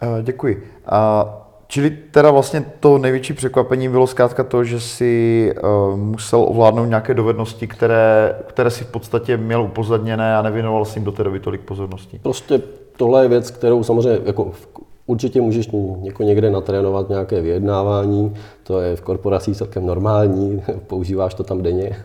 Uh, 0.04 0.22
děkuji. 0.22 0.64
Uh, 0.92 1.30
čili 1.68 1.98
teda 2.12 2.32
vlastně 2.32 2.66
to 2.80 2.98
největší 2.98 3.34
překvapení 3.34 3.90
bylo 3.90 4.08
zkrátka 4.08 4.44
to, 4.44 4.64
že 4.64 4.80
si 4.80 5.54
uh, 5.64 5.98
musel 5.98 6.46
ovládnout 6.50 6.86
nějaké 6.86 7.14
dovednosti, 7.14 7.68
které, 7.68 8.36
které 8.48 8.72
si 8.72 8.84
v 8.84 8.88
podstatě 8.88 9.38
měl 9.38 9.62
upozadněné 9.62 10.38
a 10.38 10.42
nevěnoval 10.42 10.86
si 10.86 11.00
jim 11.00 11.06
do 11.06 11.12
té 11.12 11.24
doby 11.24 11.40
tolik 11.40 11.62
pozornosti. 11.62 12.20
Prostě 12.24 12.62
tohle 12.98 13.24
je 13.24 13.28
věc, 13.30 13.52
kterou 13.52 13.84
samozřejmě 13.84 14.20
jako 14.26 14.52
Určitě 15.10 15.42
můžeš 15.42 15.70
jako 16.04 16.24
někde 16.24 16.50
natrénovat 16.52 17.10
nějaké 17.10 17.42
vyjednávání, 17.42 18.34
to 18.64 18.80
je 18.80 18.96
v 18.96 19.02
korporacích 19.02 19.58
celkem 19.58 19.86
normální, 19.86 20.62
používáš 20.88 21.34
to 21.34 21.44
tam 21.44 21.62
denně, 21.62 21.98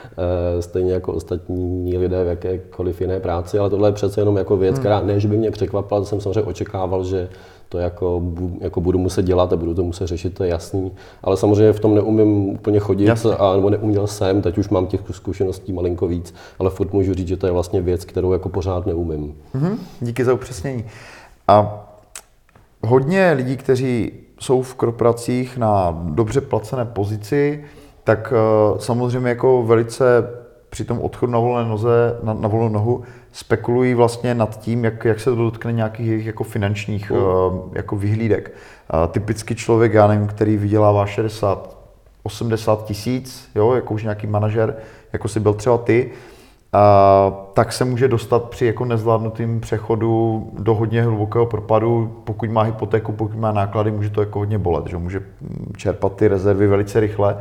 stejně 0.60 0.92
jako 0.92 1.12
ostatní 1.12 1.98
lidé 1.98 2.24
v 2.24 2.26
jakékoliv 2.26 3.00
jiné 3.00 3.20
práci, 3.20 3.58
ale 3.58 3.70
tohle 3.70 3.88
je 3.88 3.92
přece 3.92 4.20
jenom 4.20 4.36
jako 4.36 4.56
věc, 4.56 4.74
hmm. 4.74 4.80
která 4.80 5.00
ne, 5.00 5.20
že 5.20 5.28
by 5.28 5.36
mě 5.36 5.50
překvapila, 5.50 6.00
to 6.00 6.06
jsem 6.06 6.20
samozřejmě 6.20 6.42
očekával, 6.42 7.04
že 7.04 7.28
to 7.68 7.78
jako, 7.78 8.22
jako 8.60 8.80
budu 8.80 8.98
muset 8.98 9.24
dělat 9.24 9.52
a 9.52 9.56
budu 9.56 9.74
to 9.74 9.84
muset 9.84 10.06
řešit, 10.06 10.34
to 10.34 10.44
je 10.44 10.50
jasný. 10.50 10.92
Ale 11.22 11.36
samozřejmě 11.36 11.72
v 11.72 11.80
tom 11.80 11.94
neumím 11.94 12.48
úplně 12.48 12.78
chodit, 12.78 13.04
Jasně. 13.04 13.30
a, 13.32 13.56
nebo 13.56 13.70
neuměl 13.70 14.06
jsem, 14.06 14.42
teď 14.42 14.58
už 14.58 14.68
mám 14.68 14.86
těch 14.86 15.00
zkušeností 15.10 15.72
malinko 15.72 16.06
víc, 16.06 16.34
ale 16.58 16.70
furt 16.70 16.92
můžu 16.92 17.14
říct, 17.14 17.28
že 17.28 17.36
to 17.36 17.46
je 17.46 17.52
vlastně 17.52 17.80
věc, 17.80 18.04
kterou 18.04 18.32
jako 18.32 18.48
pořád 18.48 18.86
neumím. 18.86 19.34
Mm-hmm. 19.54 19.76
Díky 20.00 20.24
za 20.24 20.34
upřesnění. 20.34 20.84
A 21.48 21.85
hodně 22.86 23.32
lidí, 23.32 23.56
kteří 23.56 24.12
jsou 24.40 24.62
v 24.62 24.74
korporacích 24.74 25.58
na 25.58 25.98
dobře 26.04 26.40
placené 26.40 26.84
pozici, 26.84 27.64
tak 28.04 28.32
uh, 28.72 28.78
samozřejmě 28.78 29.28
jako 29.28 29.62
velice 29.62 30.04
při 30.70 30.84
tom 30.84 31.00
odchodu 31.00 31.32
na 31.32 31.38
volné 31.38 31.68
noze, 31.68 32.18
na, 32.22 32.34
na 32.34 32.48
volnou 32.48 32.68
nohu, 32.68 33.02
spekulují 33.32 33.94
vlastně 33.94 34.34
nad 34.34 34.60
tím, 34.60 34.84
jak, 34.84 35.04
jak 35.04 35.20
se 35.20 35.30
to 35.30 35.36
dotkne 35.36 35.72
nějakých 35.72 36.06
jejich 36.06 36.26
jako 36.26 36.44
finančních 36.44 37.10
uh, 37.10 37.18
jako 37.72 37.96
vyhlídek. 37.96 38.52
Uh, 38.94 39.12
typicky 39.12 39.54
člověk, 39.54 39.92
já 39.92 40.06
nevím, 40.06 40.26
který 40.26 40.56
vydělává 40.56 41.06
60, 41.06 41.76
80 42.22 42.84
tisíc, 42.84 43.48
jo, 43.54 43.72
jako 43.72 43.94
už 43.94 44.02
nějaký 44.02 44.26
manažer, 44.26 44.76
jako 45.12 45.28
si 45.28 45.40
byl 45.40 45.54
třeba 45.54 45.78
ty, 45.78 46.10
a, 46.72 47.46
tak 47.52 47.72
se 47.72 47.84
může 47.84 48.08
dostat 48.08 48.44
při 48.44 48.66
jako 48.66 48.84
nezvládnutým 48.84 49.60
přechodu 49.60 50.46
do 50.58 50.74
hodně 50.74 51.02
hlubokého 51.02 51.46
propadu. 51.46 52.22
Pokud 52.24 52.50
má 52.50 52.62
hypotéku, 52.62 53.12
pokud 53.12 53.36
má 53.36 53.52
náklady, 53.52 53.90
může 53.90 54.10
to 54.10 54.20
jako 54.20 54.38
hodně 54.38 54.58
bolet, 54.58 54.86
že 54.86 54.96
může 54.96 55.22
čerpat 55.76 56.16
ty 56.16 56.28
rezervy 56.28 56.66
velice 56.66 57.00
rychle. 57.00 57.36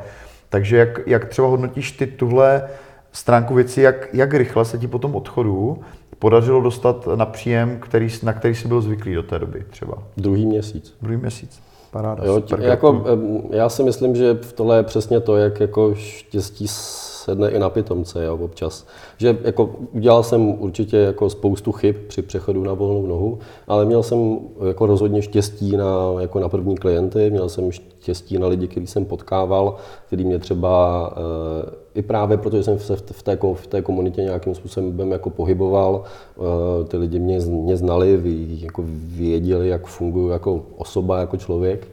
Takže 0.49 0.77
jak, 0.77 0.99
jak 1.05 1.25
třeba 1.25 1.47
hodnotíš 1.47 1.91
ty 1.91 2.07
tuhle 2.07 2.63
stránku 3.11 3.53
věci, 3.53 3.81
jak, 3.81 4.07
jak 4.13 4.33
rychle 4.33 4.65
se 4.65 4.77
ti 4.77 4.87
po 4.87 4.99
tom 4.99 5.15
odchodu 5.15 5.79
podařilo 6.19 6.61
dostat 6.61 7.07
na 7.15 7.25
příjem, 7.25 7.79
který, 7.79 8.07
na 8.23 8.33
který 8.33 8.55
jsi 8.55 8.67
byl 8.67 8.81
zvyklý 8.81 9.13
do 9.13 9.23
té 9.23 9.39
doby 9.39 9.65
třeba? 9.69 9.97
Druhý 10.17 10.45
měsíc. 10.45 10.97
Druhý 11.01 11.17
měsíc. 11.17 11.61
Paráda, 11.95 12.25
jo, 12.25 12.41
super, 12.41 12.61
jako, 12.61 13.03
já 13.49 13.69
si 13.69 13.83
myslím, 13.83 14.15
že 14.15 14.33
v 14.41 14.53
tohle 14.53 14.77
je 14.77 14.83
přesně 14.83 15.19
to, 15.19 15.37
jak 15.37 15.59
jako 15.59 15.95
štěstí 15.95 16.67
sedne 16.67 17.49
i 17.49 17.59
na 17.59 17.69
pitomce 17.69 18.25
jo, 18.25 18.37
občas. 18.37 18.87
Že 19.17 19.37
jako 19.43 19.69
udělal 19.93 20.23
jsem 20.23 20.61
určitě 20.61 20.97
jako 20.97 21.29
spoustu 21.29 21.71
chyb 21.71 21.95
při 22.07 22.21
přechodu 22.21 22.63
na 22.63 22.73
volnou 22.73 23.07
nohu, 23.07 23.39
ale 23.67 23.85
měl 23.85 24.03
jsem 24.03 24.39
jako 24.67 24.85
rozhodně 24.85 25.21
štěstí 25.21 25.77
na, 25.77 26.15
jako 26.19 26.39
na 26.39 26.49
první 26.49 26.77
klienty, 26.77 27.29
měl 27.29 27.49
jsem 27.49 27.71
štěstí 27.71 28.37
na 28.37 28.47
lidi, 28.47 28.67
který 28.67 28.87
jsem 28.87 29.05
potkával, 29.05 29.75
který 30.07 30.25
mě 30.25 30.39
třeba 30.39 31.13
e, 31.17 31.84
i 31.95 32.01
právě 32.01 32.37
protože 32.37 32.63
jsem 32.63 32.79
se 32.79 32.95
v 32.95 33.23
té, 33.23 33.37
v 33.53 33.67
té 33.67 33.81
komunitě 33.81 34.21
nějakým 34.21 34.55
způsobem 34.55 35.11
jako 35.11 35.29
pohyboval, 35.29 36.03
e, 36.03 36.85
ty 36.85 36.97
lidi 36.97 37.19
mě, 37.19 37.39
mě 37.39 37.77
znali, 37.77 38.21
jako 38.61 38.83
věděli, 38.87 39.67
jak 39.67 39.85
funguji 39.85 40.29
jako 40.29 40.61
osoba, 40.77 41.19
jako 41.19 41.37
člověk. 41.37 41.87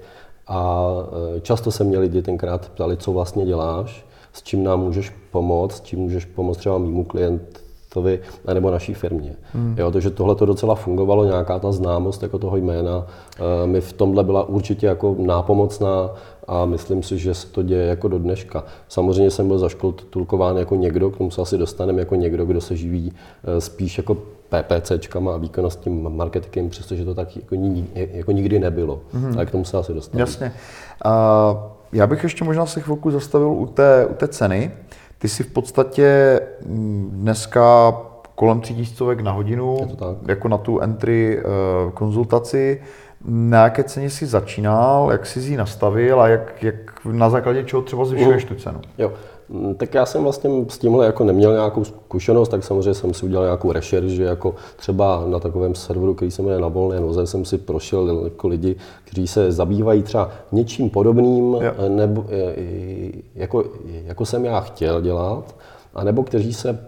A 0.49 0.93
e, 1.37 1.41
často 1.41 1.71
se 1.71 1.85
mě 1.85 1.99
lidi 1.99 2.23
tenkrát 2.23 2.69
ptali, 2.69 2.97
co 2.97 3.13
vlastně 3.13 3.47
děláš 3.47 4.05
s 4.33 4.43
čím 4.43 4.65
nám 4.65 4.81
můžeš 4.81 5.13
pomoct, 5.31 5.77
s 5.77 5.81
čím 5.81 5.99
můžeš 5.99 6.25
pomoct 6.25 6.57
třeba 6.57 6.79
mýmu 6.79 7.05
klientovi 7.93 8.21
nebo 8.55 8.71
naší 8.71 8.95
firmě. 8.95 9.37
Hmm. 9.53 9.75
Jo, 9.79 9.91
takže 9.91 10.11
tohle 10.11 10.35
to 10.35 10.47
docela 10.47 10.75
fungovalo, 10.75 11.25
nějaká 11.25 11.59
ta 11.59 11.73
známost 11.73 12.23
jako 12.23 12.39
toho 12.39 12.57
jména 12.57 13.07
eh, 13.39 13.67
mi 13.67 13.81
v 13.81 13.93
tomhle 13.93 14.25
byla 14.25 14.49
určitě 14.49 14.87
jako 14.87 15.17
nápomocná 15.19 16.11
a 16.47 16.65
myslím 16.65 17.03
si, 17.03 17.19
že 17.19 17.35
se 17.35 17.47
to 17.47 17.63
děje 17.63 17.87
jako 17.87 18.09
do 18.09 18.19
dneška. 18.19 18.65
Samozřejmě 18.89 19.31
jsem 19.31 19.49
byl 19.49 19.59
zaškoltulkován 19.59 20.57
jako 20.57 20.75
někdo, 20.77 21.11
k 21.11 21.17
tomu 21.17 21.31
se 21.31 21.43
asi 21.43 21.59
dostaneme 21.59 22.01
jako 22.01 22.15
někdo, 22.15 22.45
kdo 22.45 22.61
se 22.61 22.77
živí 22.77 23.13
eh, 23.13 23.61
spíš 23.61 23.99
jako 23.99 24.17
PPCčkama 24.49 25.35
a 25.35 25.37
výkonnostním 25.37 26.09
marketingem, 26.09 26.71
přestože 26.71 27.05
to 27.05 27.15
tak 27.15 27.37
jako, 27.37 27.55
jako 27.95 28.33
nikdy 28.33 28.59
nebylo. 28.59 29.01
Mm-hmm. 29.15 29.35
Ale 29.35 29.47
k 29.47 29.51
tomu 29.51 29.65
se 29.65 29.79
asi 29.79 29.95
dostaneme. 29.95 30.23
Jasně. 30.23 30.53
Uh... 31.05 31.83
Já 31.93 32.07
bych 32.07 32.23
ještě 32.23 32.45
možná 32.45 32.67
se 32.67 32.81
chvilku 32.81 33.11
zastavil 33.11 33.49
u 33.49 33.67
té, 33.67 34.07
u 34.07 34.15
té 34.15 34.29
ceny. 34.29 34.73
Ty 35.23 35.29
si 35.29 35.43
v 35.43 35.53
podstatě 35.53 36.41
mm, 36.67 37.11
dneska 37.13 37.93
kolem 38.35 38.61
tří 38.61 38.75
tisícovek 38.75 39.21
na 39.21 39.33
hodinu, 39.33 39.77
jako 40.29 40.49
na 40.49 40.59
tu 40.59 40.81
entry 40.81 41.39
uh, 41.39 41.91
konzultaci. 41.91 42.83
Na 43.25 43.65
jaké 43.65 43.85
ceně 43.85 44.11
jsi 44.11 44.27
začínal, 44.27 45.09
jak 45.13 45.27
jsi 45.27 45.41
ji 45.41 45.57
nastavil 45.57 46.21
a 46.21 46.29
jak, 46.29 46.63
jak 46.63 46.75
na 47.05 47.31
základě 47.31 47.65
čeho 47.65 47.83
třeba 47.83 48.05
zvyšuješ 48.05 48.45
tu 48.45 48.55
cenu? 48.55 48.81
Jo. 48.99 49.13
Mm, 49.49 49.75
tak 49.75 49.95
já 49.95 50.07
jsem 50.07 50.23
vlastně 50.23 50.51
s 50.69 50.79
tímhle 50.79 51.07
jako 51.07 51.25
neměl 51.25 51.53
nějakou 51.53 51.85
zkušenost, 51.85 52.49
tak 52.49 52.65
samozřejmě 52.65 52.95
jsem 52.95 53.15
si 53.15 53.27
udělal 53.27 53.45
nějakou 53.45 53.73
rešerš, 53.73 54.11
že 54.11 54.23
jako 54.23 54.55
třeba 54.77 55.25
na 55.27 55.39
takovém 55.39 55.75
serveru, 55.75 56.15
který 56.15 56.31
se 56.31 56.43
jmenuje 56.43 56.61
Na 56.61 56.69
volné 56.69 57.01
noze, 57.01 57.27
jsem 57.27 57.45
si 57.45 57.59
prošel 57.59 58.21
jako 58.25 58.49
lidi, 58.49 58.77
kteří 59.05 59.27
se 59.27 59.53
zabývají 59.53 60.03
třeba 60.03 60.31
něčím 60.53 60.91
podobným, 60.91 61.55
jo. 61.55 61.73
nebo 61.89 62.25
jako, 63.35 63.65
jako 64.05 64.27
jsem 64.27 64.45
já 64.45 64.61
chtěl 64.61 65.01
dělat, 65.01 65.57
anebo 65.95 66.23
kteří 66.23 66.55
se 66.55 66.87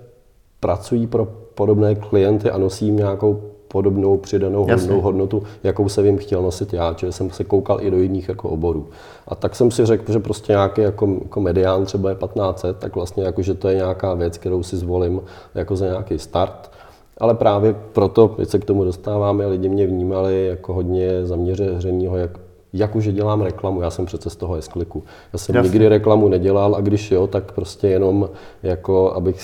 pracují 0.61 1.07
pro 1.07 1.25
podobné 1.55 1.95
klienty 1.95 2.51
a 2.51 2.59
nosí 2.59 2.91
nějakou 2.91 3.54
podobnou 3.75 4.17
přidanou 4.17 4.67
Jasně. 4.69 4.95
hodnotu, 4.95 5.43
jakou 5.63 5.89
jsem 5.89 6.05
jim 6.05 6.19
chtěl 6.19 6.43
nosit 6.43 6.73
já, 6.73 6.95
čili 6.95 7.13
jsem 7.13 7.31
se 7.31 7.45
koukal 7.45 7.79
i 7.81 7.91
do 7.91 7.99
jiných 7.99 8.29
jako 8.29 8.49
oborů. 8.49 8.87
A 9.29 9.35
tak 9.35 9.57
jsem 9.57 9.71
si 9.71 9.87
řekl, 9.87 10.13
že 10.13 10.19
prostě 10.19 10.53
nějaký 10.53 10.81
jako, 10.81 11.09
jako 11.23 11.41
medián 11.41 11.85
třeba 11.85 12.11
je 12.11 12.17
1500, 12.17 12.79
tak 12.79 12.95
vlastně 12.95 13.25
jako, 13.25 13.43
že 13.43 13.55
to 13.55 13.69
je 13.69 13.75
nějaká 13.75 14.15
věc, 14.15 14.39
kterou 14.39 14.63
si 14.63 14.77
zvolím 14.77 15.21
jako 15.55 15.77
za 15.77 15.87
nějaký 15.87 16.19
start. 16.19 16.71
Ale 17.19 17.35
právě 17.35 17.75
proto, 17.93 18.27
když 18.27 18.49
se 18.49 18.59
k 18.59 18.65
tomu 18.65 18.85
dostáváme, 18.85 19.47
lidi 19.47 19.69
mě 19.69 19.87
vnímali 19.87 20.47
jako 20.47 20.75
hodně 20.75 21.27
zaměřeného, 21.27 22.17
jak 22.17 22.31
jak 22.75 22.97
už 22.97 23.13
dělám 23.13 23.41
reklamu, 23.41 23.83
já 23.83 23.91
jsem 23.91 24.07
přece 24.07 24.31
z 24.31 24.37
toho 24.37 24.57
S-kliku. 24.57 25.03
Já 25.33 25.39
jsem 25.39 25.55
Jasně. 25.55 25.69
nikdy 25.69 25.89
reklamu 25.89 26.29
nedělal 26.29 26.75
a 26.75 26.81
když 26.81 27.11
jo, 27.11 27.27
tak 27.27 27.53
prostě 27.53 27.89
jenom 27.89 28.29
jako, 28.63 29.13
abych 29.13 29.37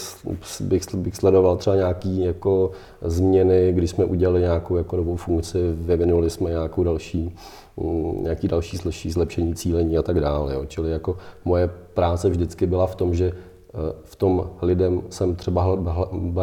bych, 0.60 0.94
bych 0.94 1.16
sledoval 1.16 1.56
třeba 1.56 1.76
nějaký 1.76 2.20
jako 2.20 2.70
změny, 3.02 3.72
když 3.72 3.90
jsme 3.90 4.04
udělali 4.04 4.40
nějakou 4.40 4.76
jako 4.76 4.96
novou 4.96 5.16
funkci, 5.16 5.58
vyvinuli 5.72 6.30
jsme 6.30 6.50
nějakou 6.50 6.84
další, 6.84 7.36
mm, 7.76 8.22
nějaký 8.22 8.48
další 8.48 8.76
zlepšení 9.10 9.54
cílení 9.54 9.98
a 9.98 10.02
tak 10.02 10.20
dále. 10.20 10.54
Jo. 10.54 10.64
Čili 10.68 10.90
jako 10.90 11.16
moje 11.44 11.70
práce 11.94 12.30
vždycky 12.30 12.66
byla 12.66 12.86
v 12.86 12.94
tom, 12.94 13.14
že 13.14 13.32
v 14.04 14.16
tom 14.16 14.50
lidem 14.62 15.02
jsem 15.10 15.34
třeba 15.34 15.78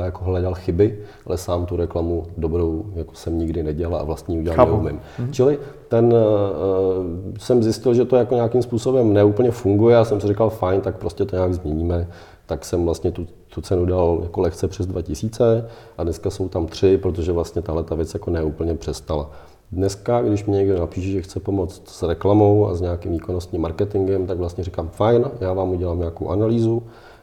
jako 0.03 0.23
hledal 0.23 0.53
chyby, 0.53 0.99
ale 1.25 1.37
sám 1.37 1.65
tu 1.65 1.75
reklamu 1.75 2.23
dobrou 2.37 2.85
jako 2.95 3.15
jsem 3.15 3.39
nikdy 3.39 3.63
nedělal 3.63 4.01
a 4.01 4.03
vlastně 4.03 4.39
udělat 4.39 4.65
neumím. 4.65 4.99
Mm-hmm. 5.19 5.31
Čili 5.31 5.59
ten, 5.87 6.13
uh, 6.13 7.05
jsem 7.39 7.63
zjistil, 7.63 7.93
že 7.93 8.05
to 8.05 8.15
jako 8.15 8.35
nějakým 8.35 8.61
způsobem 8.61 9.13
neúplně 9.13 9.51
funguje 9.51 9.97
a 9.97 10.05
jsem 10.05 10.21
si 10.21 10.27
říkal, 10.27 10.49
fajn, 10.49 10.81
tak 10.81 10.97
prostě 10.97 11.25
to 11.25 11.35
nějak 11.35 11.53
změníme. 11.53 12.07
Tak 12.45 12.65
jsem 12.65 12.85
vlastně 12.85 13.11
tu, 13.11 13.27
tu 13.53 13.61
cenu 13.61 13.85
dal 13.85 14.19
jako 14.23 14.41
lehce 14.41 14.67
přes 14.67 14.85
2000 14.85 15.69
a 15.97 16.03
dneska 16.03 16.29
jsou 16.29 16.49
tam 16.49 16.65
tři, 16.65 16.97
protože 16.97 17.31
vlastně 17.31 17.61
tahle 17.61 17.83
ta 17.83 17.95
věc 17.95 18.13
jako 18.13 18.31
neúplně 18.31 18.75
přestala. 18.75 19.29
Dneska, 19.71 20.21
když 20.21 20.45
mě 20.45 20.57
někdo 20.57 20.79
napíše, 20.79 21.09
že 21.09 21.21
chce 21.21 21.39
pomoct 21.39 21.81
s 21.89 22.03
reklamou 22.03 22.67
a 22.67 22.73
s 22.73 22.81
nějakým 22.81 23.11
výkonnostním 23.11 23.61
marketingem, 23.61 24.27
tak 24.27 24.37
vlastně 24.37 24.63
říkám, 24.63 24.89
fajn, 24.89 25.25
já 25.41 25.53
vám 25.53 25.69
udělám 25.69 25.99
nějakou 25.99 26.29
analýzu, 26.29 26.83
Eh, 26.83 27.16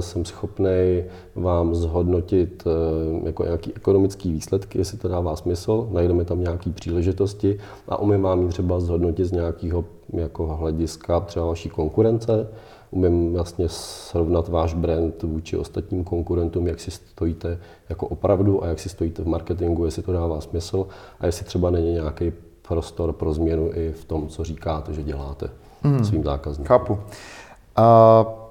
jsem 0.00 0.24
schopný 0.24 1.04
vám 1.34 1.74
zhodnotit 1.74 2.64
eh, 2.66 3.26
jako 3.26 3.44
nějaký 3.44 3.74
ekonomický 3.74 4.32
výsledky, 4.32 4.78
jestli 4.78 4.98
to 4.98 5.08
dává 5.08 5.36
smysl, 5.36 5.88
najdeme 5.90 6.24
tam 6.24 6.40
nějaké 6.40 6.70
příležitosti 6.70 7.58
a 7.88 7.96
umím 7.96 8.22
vám 8.22 8.42
ji 8.42 8.48
třeba 8.48 8.80
zhodnotit 8.80 9.24
z 9.24 9.32
nějakého 9.32 9.84
jako 10.12 10.46
hlediska 10.46 11.20
třeba 11.20 11.46
vaší 11.46 11.68
konkurence, 11.68 12.48
umím 12.90 13.32
vlastně 13.32 13.68
srovnat 13.68 14.48
váš 14.48 14.74
brand 14.74 15.22
vůči 15.22 15.56
ostatním 15.56 16.04
konkurentům, 16.04 16.66
jak 16.66 16.80
si 16.80 16.90
stojíte 16.90 17.58
jako 17.88 18.06
opravdu 18.06 18.64
a 18.64 18.66
jak 18.66 18.80
si 18.80 18.88
stojíte 18.88 19.22
v 19.22 19.26
marketingu, 19.26 19.84
jestli 19.84 20.02
to 20.02 20.12
dává 20.12 20.40
smysl 20.40 20.86
a 21.20 21.26
jestli 21.26 21.44
třeba 21.44 21.70
není 21.70 21.92
nějaký 21.92 22.32
prostor 22.68 23.12
pro 23.12 23.32
změnu 23.32 23.70
i 23.74 23.92
v 23.92 24.04
tom, 24.04 24.28
co 24.28 24.44
říkáte, 24.44 24.92
že 24.92 25.02
děláte 25.02 25.50
mm. 25.84 26.04
svým 26.04 26.24
zákazníkům. 26.24 26.66
Chápu. 26.66 26.92
Uh... 26.92 28.45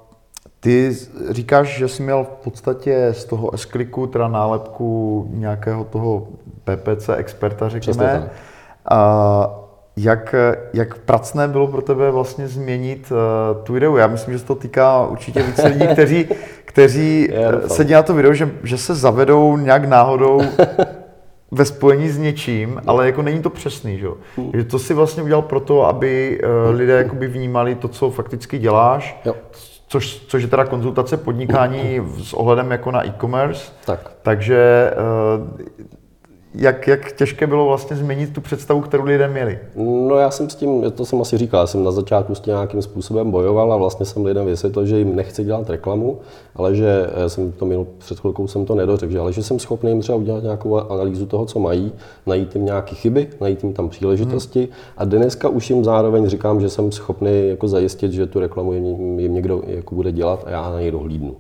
Ty 0.65 0.91
říkáš, 1.29 1.77
že 1.77 1.88
jsi 1.88 2.03
měl 2.03 2.24
v 2.24 2.43
podstatě 2.43 3.10
z 3.12 3.25
toho 3.25 3.51
s 3.57 3.67
teda 4.12 4.27
nálepku 4.27 5.27
nějakého 5.29 5.84
toho 5.84 6.27
PPC 6.63 7.10
experta, 7.15 7.69
řekněme. 7.69 8.29
A 8.91 9.60
jak, 9.98 10.36
jak 10.74 10.98
pracné 10.98 11.48
bylo 11.48 11.67
pro 11.67 11.81
tebe 11.81 12.12
vlastně 12.12 12.48
změnit 12.48 13.12
uh, 13.12 13.63
tu 13.63 13.77
ideu? 13.77 13.95
Já 13.95 14.07
myslím, 14.07 14.34
že 14.34 14.39
se 14.39 14.45
to 14.45 14.55
týká 14.55 15.07
určitě 15.07 15.43
více 15.43 15.67
lidí, 15.67 15.88
kteří, 15.93 16.27
kteří 16.65 17.29
sedí 17.67 17.93
na 17.93 18.03
to 18.03 18.13
video, 18.13 18.34
že, 18.34 18.51
že 18.63 18.77
se 18.77 18.95
zavedou 18.95 19.57
nějak 19.57 19.86
náhodou 19.86 20.41
ve 21.51 21.65
spojení 21.65 22.10
s 22.10 22.17
něčím, 22.17 22.81
ale 22.88 23.05
jako 23.05 23.22
není 23.22 23.41
to 23.41 23.50
přesný, 23.50 24.00
že 24.00 24.05
jo. 24.05 24.17
Takže 24.51 24.65
to 24.65 24.79
si 24.79 24.93
vlastně 24.93 25.24
udělal 25.24 25.41
proto, 25.41 25.86
aby 25.86 26.41
uh, 26.43 26.75
lidé 26.75 26.93
jakoby 26.93 27.27
vnímali 27.27 27.75
to, 27.75 27.88
co 27.88 28.12
fakticky 28.12 28.57
děláš, 28.57 29.22
Jo. 29.25 29.36
Což, 29.88 30.22
což 30.27 30.44
je 30.44 30.50
teda 30.50 30.65
konzultace 30.65 31.18
podnikání 31.18 32.01
s 32.24 32.34
ohledem 32.34 32.72
jako 32.72 32.92
na 32.92 33.06
e-commerce. 33.06 33.72
Tak. 33.86 34.12
Takže 34.22 34.92
uh, 35.38 35.60
jak, 36.57 36.88
jak 36.88 37.12
těžké 37.12 37.47
bylo 37.47 37.65
vlastně 37.65 37.97
změnit 37.97 38.33
tu 38.33 38.41
představu, 38.41 38.81
kterou 38.81 39.03
lidé 39.03 39.27
měli? 39.27 39.59
No 39.75 40.15
já 40.15 40.31
jsem 40.31 40.50
s 40.50 40.55
tím, 40.55 40.91
to 40.91 41.05
jsem 41.05 41.21
asi 41.21 41.38
říkal, 41.38 41.59
já 41.59 41.67
jsem 41.67 41.83
na 41.83 41.91
začátku 41.91 42.35
s 42.35 42.39
tím 42.39 42.53
nějakým 42.53 42.81
způsobem 42.81 43.31
bojoval 43.31 43.74
a 43.74 43.77
vlastně 43.77 44.05
jsem 44.05 44.25
lidem 44.25 44.45
vysvětlil, 44.45 44.85
že 44.85 44.97
jim 44.97 45.15
nechci 45.15 45.43
dělat 45.43 45.69
reklamu, 45.69 46.19
ale 46.55 46.75
že 46.75 47.07
já 47.21 47.29
jsem 47.29 47.51
to 47.51 47.65
měl, 47.65 47.88
před 47.97 48.19
chvilkou 48.19 48.47
jsem 48.47 48.65
to 48.65 48.75
nedořekl, 48.75 49.12
že, 49.12 49.19
ale 49.19 49.33
že 49.33 49.43
jsem 49.43 49.59
schopný 49.59 49.91
jim 49.91 50.01
třeba 50.01 50.17
udělat 50.17 50.43
nějakou 50.43 50.91
analýzu 50.91 51.25
toho, 51.25 51.45
co 51.45 51.59
mají, 51.59 51.91
najít 52.25 52.55
jim 52.55 52.65
nějaké 52.65 52.95
chyby, 52.95 53.27
najít 53.41 53.63
jim 53.63 53.74
tam 53.74 53.89
příležitosti 53.89 54.59
hmm. 54.59 54.69
a 54.97 55.05
dneska 55.05 55.50
už 55.50 55.69
jim 55.69 55.83
zároveň 55.83 56.27
říkám, 56.27 56.62
že 56.62 56.69
jsem 56.69 56.91
schopný 56.91 57.50
jako 57.50 57.67
zajistit, 57.67 58.12
že 58.12 58.25
tu 58.25 58.39
reklamu 58.39 58.74
jim, 58.74 59.19
jim 59.19 59.33
někdo 59.33 59.62
jako 59.67 59.95
bude 59.95 60.12
dělat 60.12 60.43
a 60.47 60.50
já 60.50 60.69
na 60.69 60.79
něj 60.79 60.91
dohlídnu. 60.91 61.35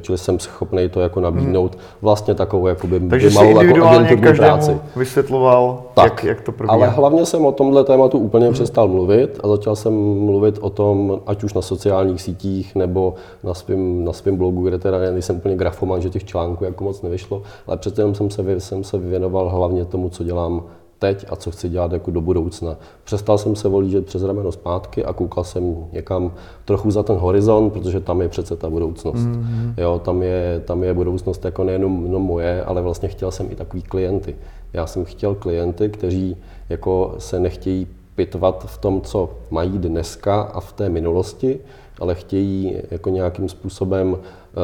Čili 0.00 0.18
jsem 0.18 0.38
schopný 0.38 0.88
to 0.88 1.00
jako 1.00 1.20
nabídnout 1.20 1.78
vlastně 2.02 2.34
takovou 2.34 2.66
jakoby 2.66 3.00
Takže 3.00 3.30
malou 3.30 3.48
jako 3.48 3.60
individuálně 3.60 3.98
agenturní 3.98 4.22
každému 4.22 4.48
práci. 4.48 4.78
vysvětloval, 4.96 5.82
Tak, 5.94 6.04
jak, 6.04 6.24
jak 6.24 6.40
to 6.40 6.52
probíhá. 6.52 6.74
Ale 6.74 6.88
hlavně 6.88 7.26
jsem 7.26 7.46
o 7.46 7.52
tomhle 7.52 7.84
tématu 7.84 8.18
úplně 8.18 8.46
hmm. 8.46 8.54
přestal 8.54 8.88
mluvit 8.88 9.40
a 9.44 9.48
začal 9.48 9.76
jsem 9.76 9.92
mluvit 10.24 10.58
o 10.60 10.70
tom, 10.70 11.20
ať 11.26 11.44
už 11.44 11.54
na 11.54 11.62
sociálních 11.62 12.22
sítích 12.22 12.74
nebo 12.74 13.14
na 13.44 13.54
svém 13.54 14.04
na 14.04 14.12
svým 14.12 14.36
blogu, 14.36 14.62
kde 14.62 14.78
teda 14.78 14.98
nejsem 14.98 15.36
úplně 15.36 15.56
grafoman, 15.56 16.00
že 16.00 16.10
těch 16.10 16.24
článků 16.24 16.64
jako 16.64 16.84
moc 16.84 17.02
nevyšlo, 17.02 17.42
ale 17.66 17.76
přece 17.76 18.14
jsem 18.14 18.30
se, 18.30 18.60
jsem 18.60 18.84
se 18.84 18.98
věnoval 18.98 19.48
hlavně 19.48 19.84
tomu, 19.84 20.08
co 20.08 20.24
dělám 20.24 20.62
teď 21.02 21.26
a 21.30 21.36
co 21.36 21.50
chci 21.50 21.68
dělat 21.68 21.92
jako 21.92 22.10
do 22.10 22.20
budoucna. 22.20 22.76
Přestal 23.04 23.38
jsem 23.38 23.56
se 23.56 23.68
volížet 23.68 24.06
přes 24.06 24.22
rameno 24.22 24.52
zpátky 24.52 25.04
a 25.04 25.12
koukal 25.12 25.44
jsem 25.44 25.76
někam 25.92 26.32
trochu 26.64 26.90
za 26.90 27.02
ten 27.02 27.16
horizont, 27.16 27.70
protože 27.72 28.00
tam 28.00 28.22
je 28.22 28.28
přece 28.28 28.56
ta 28.56 28.70
budoucnost. 28.70 29.26
Mm-hmm. 29.26 29.74
Jo, 29.76 30.00
tam 30.04 30.22
je, 30.22 30.62
tam 30.64 30.82
je 30.82 30.94
budoucnost 30.94 31.44
jako 31.44 31.64
nejenom 31.64 32.10
no 32.10 32.18
moje, 32.18 32.64
ale 32.64 32.82
vlastně 32.82 33.08
chtěl 33.08 33.30
jsem 33.30 33.46
i 33.50 33.54
takový 33.54 33.82
klienty. 33.82 34.36
Já 34.72 34.86
jsem 34.86 35.04
chtěl 35.04 35.34
klienty, 35.34 35.88
kteří 35.88 36.36
jako 36.68 37.14
se 37.18 37.40
nechtějí 37.40 37.86
pitvat 38.14 38.64
v 38.68 38.78
tom, 38.78 39.00
co 39.00 39.30
mají 39.50 39.78
dneska 39.78 40.40
a 40.42 40.60
v 40.60 40.72
té 40.72 40.88
minulosti, 40.88 41.58
ale 42.00 42.14
chtějí 42.14 42.76
jako 42.90 43.10
nějakým 43.10 43.48
způsobem 43.48 44.16
eh, 44.16 44.56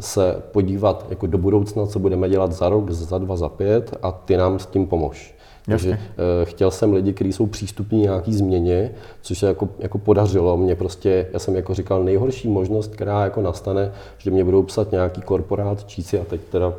se 0.00 0.42
podívat 0.52 1.06
jako 1.10 1.26
do 1.26 1.38
budoucna, 1.38 1.86
co 1.86 1.98
budeme 1.98 2.28
dělat 2.28 2.52
za 2.52 2.68
rok, 2.68 2.90
za 2.90 3.18
dva, 3.18 3.36
za 3.36 3.48
pět 3.48 3.96
a 4.02 4.12
ty 4.12 4.36
nám 4.36 4.58
s 4.58 4.66
tím 4.66 4.86
pomož. 4.86 5.34
Takže 5.66 5.90
eh, 5.90 6.44
chtěl 6.44 6.70
jsem 6.70 6.92
lidi, 6.92 7.12
kteří 7.12 7.32
jsou 7.32 7.46
přístupní 7.46 8.00
nějaký 8.00 8.34
změně, 8.34 8.90
což 9.22 9.38
se 9.38 9.46
jako, 9.46 9.68
jako 9.78 9.98
podařilo. 9.98 10.56
Mě 10.56 10.74
prostě, 10.74 11.26
já 11.32 11.38
jsem 11.38 11.56
jako 11.56 11.74
říkal, 11.74 12.04
nejhorší 12.04 12.48
možnost, 12.48 12.92
která 12.94 13.24
jako 13.24 13.42
nastane, 13.42 13.92
že 14.18 14.30
mě 14.30 14.44
budou 14.44 14.62
psat 14.62 14.92
nějaký 14.92 15.20
korporát 15.20 15.84
číci, 15.84 16.20
a 16.20 16.24
teď 16.24 16.40
teda 16.50 16.74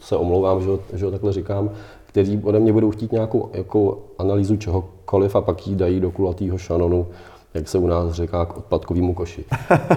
se 0.00 0.16
omlouvám, 0.16 0.60
že, 0.62 0.68
ho- 0.68 0.80
že 0.92 1.04
ho 1.04 1.10
takhle 1.10 1.32
říkám, 1.32 1.70
kteří 2.06 2.40
ode 2.42 2.60
mě 2.60 2.72
budou 2.72 2.90
chtít 2.90 3.12
nějakou 3.12 3.50
jako 3.52 3.98
analýzu 4.18 4.56
čehokoliv 4.56 5.36
a 5.36 5.40
pak 5.40 5.66
ji 5.66 5.74
dají 5.76 6.00
do 6.00 6.10
kulatého 6.10 6.58
šanonu, 6.58 7.06
jak 7.54 7.68
se 7.68 7.78
u 7.78 7.86
nás 7.86 8.12
říká, 8.12 8.44
k 8.44 8.56
odpadkovému 8.56 9.14
koši. 9.14 9.44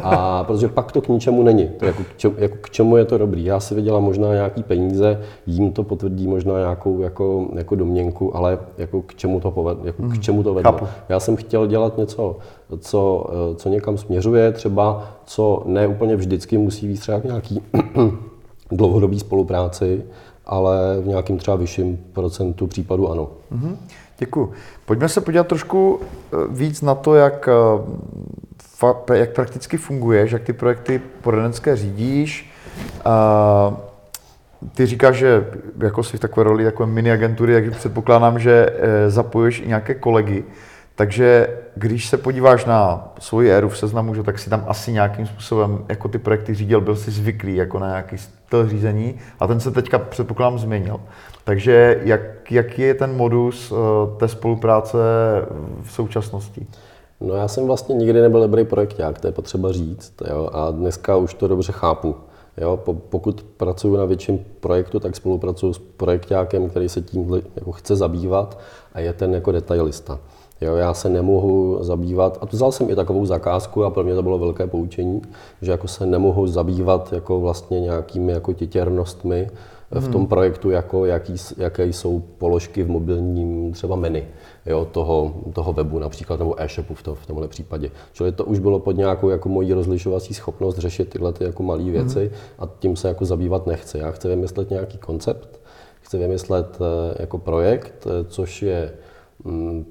A 0.03 0.43
protože 0.47 0.67
pak 0.67 0.91
to 0.91 1.01
k 1.01 1.07
ničemu 1.07 1.43
není. 1.43 1.69
To 1.79 1.85
jako, 1.85 2.03
k 2.03 2.17
čemu, 2.17 2.35
jako 2.37 2.55
k 2.61 2.69
čemu 2.69 2.97
je 2.97 3.05
to 3.05 3.17
dobrý? 3.17 3.45
Já 3.45 3.59
si 3.59 3.75
vydělám 3.75 4.03
možná 4.03 4.33
nějaký 4.33 4.63
peníze, 4.63 5.21
jim 5.45 5.71
to 5.71 5.83
potvrdí 5.83 6.27
možná 6.27 6.59
nějakou 6.59 7.01
jako, 7.01 7.47
jako 7.55 7.75
domněnku, 7.75 8.35
ale 8.35 8.59
jako 8.77 9.01
k 9.01 9.15
čemu 9.15 9.39
to 9.39 9.51
poved, 9.51 9.77
jako 9.85 10.03
k 10.03 10.19
čemu 10.19 10.43
to 10.43 10.53
vedlo? 10.53 10.71
Já 11.09 11.19
jsem 11.19 11.35
chtěl 11.35 11.67
dělat 11.67 11.97
něco, 11.97 12.37
co, 12.79 13.25
co 13.55 13.69
někam 13.69 13.97
směřuje, 13.97 14.51
třeba 14.51 15.09
co 15.25 15.63
ne 15.65 15.87
úplně 15.87 16.15
vždycky 16.15 16.57
musí 16.57 16.87
být 16.87 16.99
třeba 16.99 17.21
nějaký 17.23 17.61
dlouhodobý 18.71 19.19
spolupráci, 19.19 20.03
ale 20.45 20.97
v 21.01 21.07
nějakém 21.07 21.37
třeba 21.37 21.57
vyšším 21.57 21.99
procentu 22.13 22.67
případů 22.67 23.11
ano. 23.11 23.27
Mhm, 23.51 23.77
Děkuji. 24.21 24.51
Pojďme 24.85 25.09
se 25.09 25.21
podívat 25.21 25.47
trošku 25.47 25.99
eh, 26.01 26.37
víc 26.49 26.81
na 26.81 26.95
to, 26.95 27.15
jak, 27.15 27.49
eh, 29.09 29.17
jak 29.17 29.29
prakticky 29.29 29.77
funguješ, 29.77 30.31
jak 30.31 30.43
ty 30.43 30.53
projekty 30.53 31.01
poradenské 31.21 31.75
řídíš. 31.75 32.53
A 33.05 33.77
ty 34.75 34.85
říkáš, 34.85 35.15
že 35.15 35.45
jako 35.83 36.03
jsi 36.03 36.17
v 36.17 36.19
takové 36.19 36.43
roli 36.43 36.63
takové 36.63 36.91
mini 36.91 37.11
agentury, 37.11 37.53
takže 37.53 37.71
předpokládám, 37.71 38.39
že 38.39 38.69
eh, 38.69 39.09
zapojuješ 39.09 39.59
i 39.59 39.67
nějaké 39.67 39.93
kolegy. 39.93 40.43
Takže 41.01 41.47
když 41.75 42.09
se 42.09 42.17
podíváš 42.17 42.65
na 42.65 43.11
svoji 43.19 43.51
éru 43.51 43.69
v 43.69 43.77
seznamu, 43.77 44.15
že, 44.15 44.23
tak 44.23 44.39
si 44.39 44.49
tam 44.49 44.65
asi 44.67 44.91
nějakým 44.91 45.27
způsobem 45.27 45.85
jako 45.89 46.07
ty 46.07 46.17
projekty 46.17 46.53
řídil, 46.53 46.81
byl 46.81 46.95
si 46.95 47.11
zvyklý 47.11 47.55
jako 47.55 47.79
na 47.79 47.87
nějaký 47.87 48.17
styl 48.17 48.69
řízení 48.69 49.15
a 49.39 49.47
ten 49.47 49.59
se 49.59 49.71
teďka 49.71 49.99
předpokládám 49.99 50.59
změnil. 50.59 50.99
Takže 51.43 51.99
jak, 52.03 52.51
jaký 52.51 52.81
je 52.81 52.93
ten 52.93 53.15
modus 53.15 53.71
eh, 53.71 54.17
té 54.17 54.27
spolupráce 54.27 54.97
v 55.83 55.91
současnosti? 55.91 56.67
No 57.21 57.33
já 57.33 57.47
jsem 57.47 57.67
vlastně 57.67 57.95
nikdy 57.95 58.21
nebyl 58.21 58.41
dobrý 58.41 58.65
projekták, 58.65 59.19
to 59.19 59.27
je 59.27 59.33
potřeba 59.33 59.71
říct, 59.71 60.13
jo, 60.29 60.49
a 60.53 60.71
dneska 60.71 61.17
už 61.17 61.33
to 61.33 61.47
dobře 61.47 61.71
chápu. 61.71 62.15
Jo, 62.57 62.77
po, 62.77 62.93
pokud 62.93 63.45
pracuji 63.57 63.97
na 63.97 64.05
větším 64.05 64.45
projektu, 64.59 64.99
tak 64.99 65.15
spolupracuji 65.15 65.73
s 65.73 65.79
projektákem, 65.79 66.69
který 66.69 66.89
se 66.89 67.01
tím 67.01 67.41
jako 67.55 67.71
chce 67.71 67.95
zabývat 67.95 68.59
a 68.93 68.99
je 68.99 69.13
ten 69.13 69.33
jako 69.33 69.51
detailista. 69.51 70.19
Jo, 70.61 70.75
já 70.75 70.93
se 70.93 71.09
nemohu 71.09 71.77
zabývat, 71.81 72.37
a 72.41 72.45
to 72.45 72.57
vzal 72.57 72.71
jsem 72.71 72.89
i 72.89 72.95
takovou 72.95 73.25
zakázku 73.25 73.83
a 73.83 73.89
pro 73.89 74.03
mě 74.03 74.15
to 74.15 74.23
bylo 74.23 74.37
velké 74.37 74.67
poučení, 74.67 75.21
že 75.61 75.71
jako 75.71 75.87
se 75.87 76.05
nemohu 76.05 76.47
zabývat 76.47 77.13
jako 77.13 77.39
vlastně 77.39 77.79
nějakými 77.79 78.31
jako 78.31 78.53
titěrnostmi 78.53 79.47
v 79.99 80.07
tom 80.07 80.27
projektu, 80.27 80.69
jako 80.69 81.05
jaký, 81.05 81.35
jaké 81.57 81.85
jsou 81.85 82.19
položky 82.37 82.83
v 82.83 82.89
mobilním 82.89 83.71
třeba 83.71 83.95
menu 83.95 84.21
jo, 84.65 84.87
toho, 84.91 85.33
toho 85.53 85.73
webu 85.73 85.99
například, 85.99 86.39
nebo 86.39 86.61
e-shopu 86.61 86.93
v, 86.93 87.03
to, 87.03 87.15
v 87.15 87.25
tomhle 87.25 87.47
případě. 87.47 87.91
Čili 88.13 88.31
to 88.31 88.45
už 88.45 88.59
bylo 88.59 88.79
pod 88.79 88.97
nějakou 88.97 89.29
jako 89.29 89.49
mojí 89.49 89.73
rozlišovací 89.73 90.33
schopnost 90.33 90.77
řešit 90.77 91.09
tyhle 91.09 91.33
ty 91.33 91.43
jako 91.43 91.63
malé 91.63 91.83
věci 91.83 92.31
a 92.59 92.69
tím 92.79 92.95
se 92.95 93.07
jako 93.07 93.25
zabývat 93.25 93.67
nechci. 93.67 93.97
Já 93.97 94.11
chci 94.11 94.27
vymyslet 94.27 94.69
nějaký 94.69 94.97
koncept, 94.97 95.59
chci 96.01 96.17
vymyslet 96.17 96.77
eh, 96.81 97.15
jako 97.19 97.37
projekt, 97.37 98.07
eh, 98.07 98.23
což 98.23 98.61
je 98.61 98.93
mm, 99.43 99.85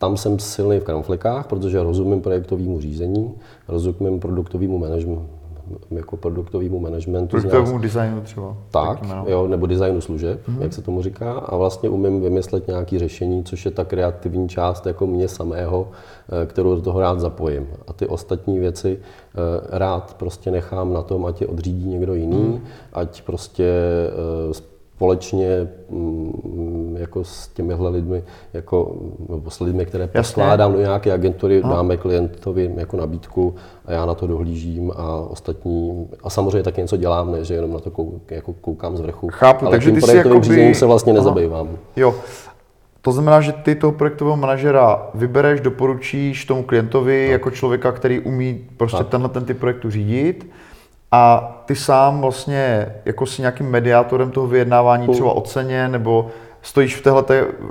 tam 0.00 0.16
jsem 0.16 0.38
silný 0.38 0.80
v 0.80 0.84
konflikách, 0.84 1.46
protože 1.46 1.82
rozumím 1.82 2.20
projektovému 2.20 2.80
řízení, 2.80 3.34
rozumím 3.68 4.20
produktovému 4.20 4.78
managementu, 4.78 5.26
jako 5.90 6.16
produktovému 6.16 6.78
managementu. 6.78 7.30
Produktovému 7.30 7.78
designu 7.78 8.20
třeba. 8.20 8.56
tak, 8.70 9.00
taky 9.00 9.06
jméno. 9.06 9.24
jo, 9.28 9.48
nebo 9.48 9.66
designu 9.66 10.00
služeb, 10.00 10.40
mm-hmm. 10.48 10.62
jak 10.62 10.72
se 10.72 10.82
tomu 10.82 11.02
říká, 11.02 11.32
a 11.32 11.56
vlastně 11.56 11.88
umím 11.88 12.20
vymyslet 12.20 12.66
nějaké 12.68 12.98
řešení, 12.98 13.44
což 13.44 13.64
je 13.64 13.70
ta 13.70 13.84
kreativní 13.84 14.48
část 14.48 14.86
jako 14.86 15.06
mě 15.06 15.28
samého, 15.28 15.88
eh, 16.42 16.46
kterou 16.46 16.74
do 16.74 16.82
toho 16.82 17.00
rád 17.00 17.20
zapojím. 17.20 17.66
A 17.88 17.92
ty 17.92 18.06
ostatní 18.06 18.58
věci 18.58 18.98
eh, 18.98 19.78
rád 19.78 20.14
prostě 20.18 20.50
nechám 20.50 20.92
na 20.92 21.02
tom, 21.02 21.26
ať 21.26 21.40
je 21.40 21.46
odřídí 21.46 21.88
někdo 21.88 22.14
jiný, 22.14 22.42
mm. 22.42 22.60
ať 22.92 23.22
prostě 23.22 23.64
eh, 24.50 24.54
společně 25.00 25.68
mm, 25.90 26.96
jako 27.00 27.24
s 27.24 27.48
těmihle 27.48 27.90
lidmi, 27.90 28.22
jako, 28.52 28.96
nebo 29.28 29.50
s 29.50 29.60
lidmi, 29.60 29.86
které 29.86 30.06
poskládám 30.06 30.72
do 30.72 30.78
nějaké 30.80 31.12
agentury, 31.12 31.62
dáme 31.62 31.96
klientovi 31.96 32.70
jako 32.76 32.96
nabídku 32.96 33.54
a 33.86 33.92
já 33.92 34.06
na 34.06 34.14
to 34.14 34.26
dohlížím 34.26 34.92
a 34.96 35.16
ostatní, 35.16 36.08
a 36.24 36.30
samozřejmě 36.30 36.62
taky 36.62 36.80
něco 36.80 36.96
dělám, 36.96 37.32
ne, 37.32 37.44
že 37.44 37.54
jenom 37.54 37.72
na 37.72 37.78
to 37.80 37.90
kou, 37.90 38.20
jako 38.30 38.52
koukám 38.52 38.96
z 38.96 39.00
vrchu, 39.00 39.28
Chápu, 39.32 39.66
ale 39.66 39.70
takže 39.74 39.90
tím 39.90 39.94
ty 39.94 40.00
jsi 40.00 40.06
projektovým 40.06 40.34
jakoby- 40.36 40.54
řízením 40.54 40.74
se 40.74 40.86
vlastně 40.86 41.12
Aha. 41.12 41.20
nezabývám. 41.20 41.68
Jo. 41.96 42.14
To 43.02 43.12
znamená, 43.12 43.40
že 43.40 43.52
ty 43.52 43.74
toho 43.74 43.92
projektového 43.92 44.36
manažera 44.36 45.08
vybereš, 45.14 45.60
doporučíš 45.60 46.44
tomu 46.44 46.62
klientovi 46.62 47.24
tak. 47.26 47.32
jako 47.32 47.50
člověka, 47.50 47.92
který 47.92 48.20
umí 48.20 48.60
prostě 48.76 48.98
Tak. 48.98 49.08
tenhle 49.08 49.28
ten 49.28 49.44
typ 49.44 49.58
projektu 49.58 49.90
řídit 49.90 50.50
a 51.12 51.52
ty 51.66 51.76
sám 51.76 52.20
vlastně 52.20 52.94
jako 53.04 53.26
si 53.26 53.42
nějakým 53.42 53.70
mediátorem 53.70 54.30
toho 54.30 54.46
vyjednávání 54.46 55.08
třeba 55.08 55.32
o 55.32 55.40
ceně 55.40 55.88
nebo 55.88 56.26
stojíš 56.62 56.96
v 56.96 57.02
téhle 57.02 57.24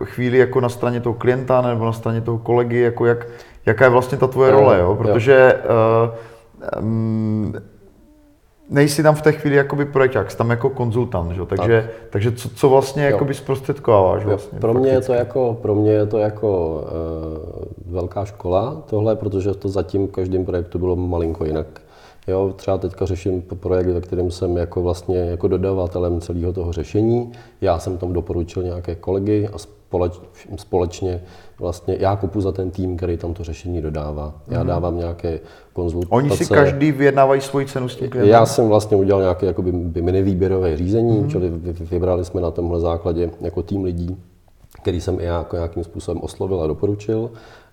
chvíli 0.04 0.38
jako 0.38 0.62
na 0.62 0.70
straně 0.70 1.02
toho 1.02 1.14
klienta 1.14 1.62
nebo 1.62 1.86
na 1.86 1.94
straně 1.94 2.22
toho 2.22 2.38
kolegy, 2.38 2.80
jako 2.80 3.06
jak, 3.06 3.28
jaká 3.66 3.86
je 3.86 3.90
vlastně 3.90 4.18
ta 4.18 4.28
tvoje 4.28 4.52
Jo, 4.52 4.60
role, 4.60 4.80
jo? 4.80 4.86
jo. 4.86 4.96
Protože 4.96 5.54
uh, 6.74 6.84
um, 6.84 7.54
nejsi 8.70 9.04
tam 9.04 9.16
v 9.16 9.22
té 9.22 9.32
chvíli 9.32 9.56
jakoby 9.56 9.86
projekták, 9.86 10.32
jsi 10.32 10.38
tam 10.38 10.50
jako 10.50 10.70
konzultant, 10.70 11.32
že? 11.32 11.46
takže, 11.46 11.82
tak. 11.82 12.10
takže 12.10 12.32
co, 12.32 12.50
co 12.50 12.70
vlastně 12.70 13.04
Jo. 13.04 13.12
jakoby 13.12 13.34
zprostředkováváš 13.34 14.26
vlastně? 14.26 14.60
Pro 14.60 14.74
mě, 14.74 14.90
je 14.90 15.02
to 15.02 15.14
jako, 15.14 15.58
pro 15.62 15.76
mě 15.76 15.92
je 15.92 16.06
to 16.06 16.18
jako 16.18 16.82
uh, 17.88 17.94
velká 17.94 18.26
škola 18.26 18.84
tohle, 18.90 19.16
protože 19.16 19.54
to 19.54 19.70
zatím 19.70 20.08
v 20.08 20.12
každém 20.12 20.46
projektu 20.46 20.80
bylo 20.80 20.96
malinko 20.96 21.46
jinak. 21.46 21.68
Jo, 22.30 22.54
třeba 22.56 22.78
teďka 22.78 23.06
řeším 23.06 23.42
projekt, 23.42 23.88
ve 23.88 24.02
kterém 24.02 24.32
jsem 24.32 24.58
jako 24.58 24.82
vlastně 24.82 25.18
jako 25.18 25.48
dodavatelem 25.48 26.22
celého 26.22 26.54
toho 26.54 26.72
řešení. 26.72 27.32
Já 27.62 27.80
jsem 27.80 27.98
tam 27.98 28.14
doporučil 28.14 28.64
nějaké 28.64 28.96
kolegy 28.96 29.50
a 29.54 29.58
společ, 29.58 30.20
společně 30.56 31.22
vlastně 31.60 31.98
já 32.00 32.16
kupu 32.16 32.42
za 32.42 32.52
ten 32.52 32.72
tým, 32.72 32.98
který 32.98 33.18
tam 33.18 33.34
to 33.34 33.44
řešení 33.44 33.82
dodává. 33.82 34.34
Já 34.48 34.64
dávám 34.64 34.98
nějaké 34.98 35.40
konzultace. 35.74 36.16
Oni 36.16 36.30
si 36.30 36.46
každý 36.46 36.92
vyjednávají 36.92 37.42
svoji 37.42 37.66
cenu 37.66 37.90
s 37.90 37.96
tím 37.96 38.10
klientem? 38.10 38.34
Já 38.34 38.46
jsem 38.46 38.68
vlastně 38.68 38.98
udělal 38.98 39.22
nějaké 39.22 39.46
jakoby, 39.46 39.72
mini 40.02 40.22
výběrové 40.22 40.78
řízení, 40.78 41.22
mm-hmm. 41.22 41.32
čili 41.32 41.50
vybrali 41.92 42.26
jsme 42.26 42.42
na 42.42 42.52
tomhle 42.52 42.80
základě 42.80 43.30
jako 43.42 43.64
tým 43.64 43.84
lidí, 43.84 44.18
který 44.82 45.02
jsem 45.02 45.20
i 45.20 45.24
já 45.24 45.38
jako 45.38 45.56
nějakým 45.56 45.84
způsobem 45.84 46.22
oslovil 46.22 46.62
a 46.62 46.68
doporučil 46.68 47.30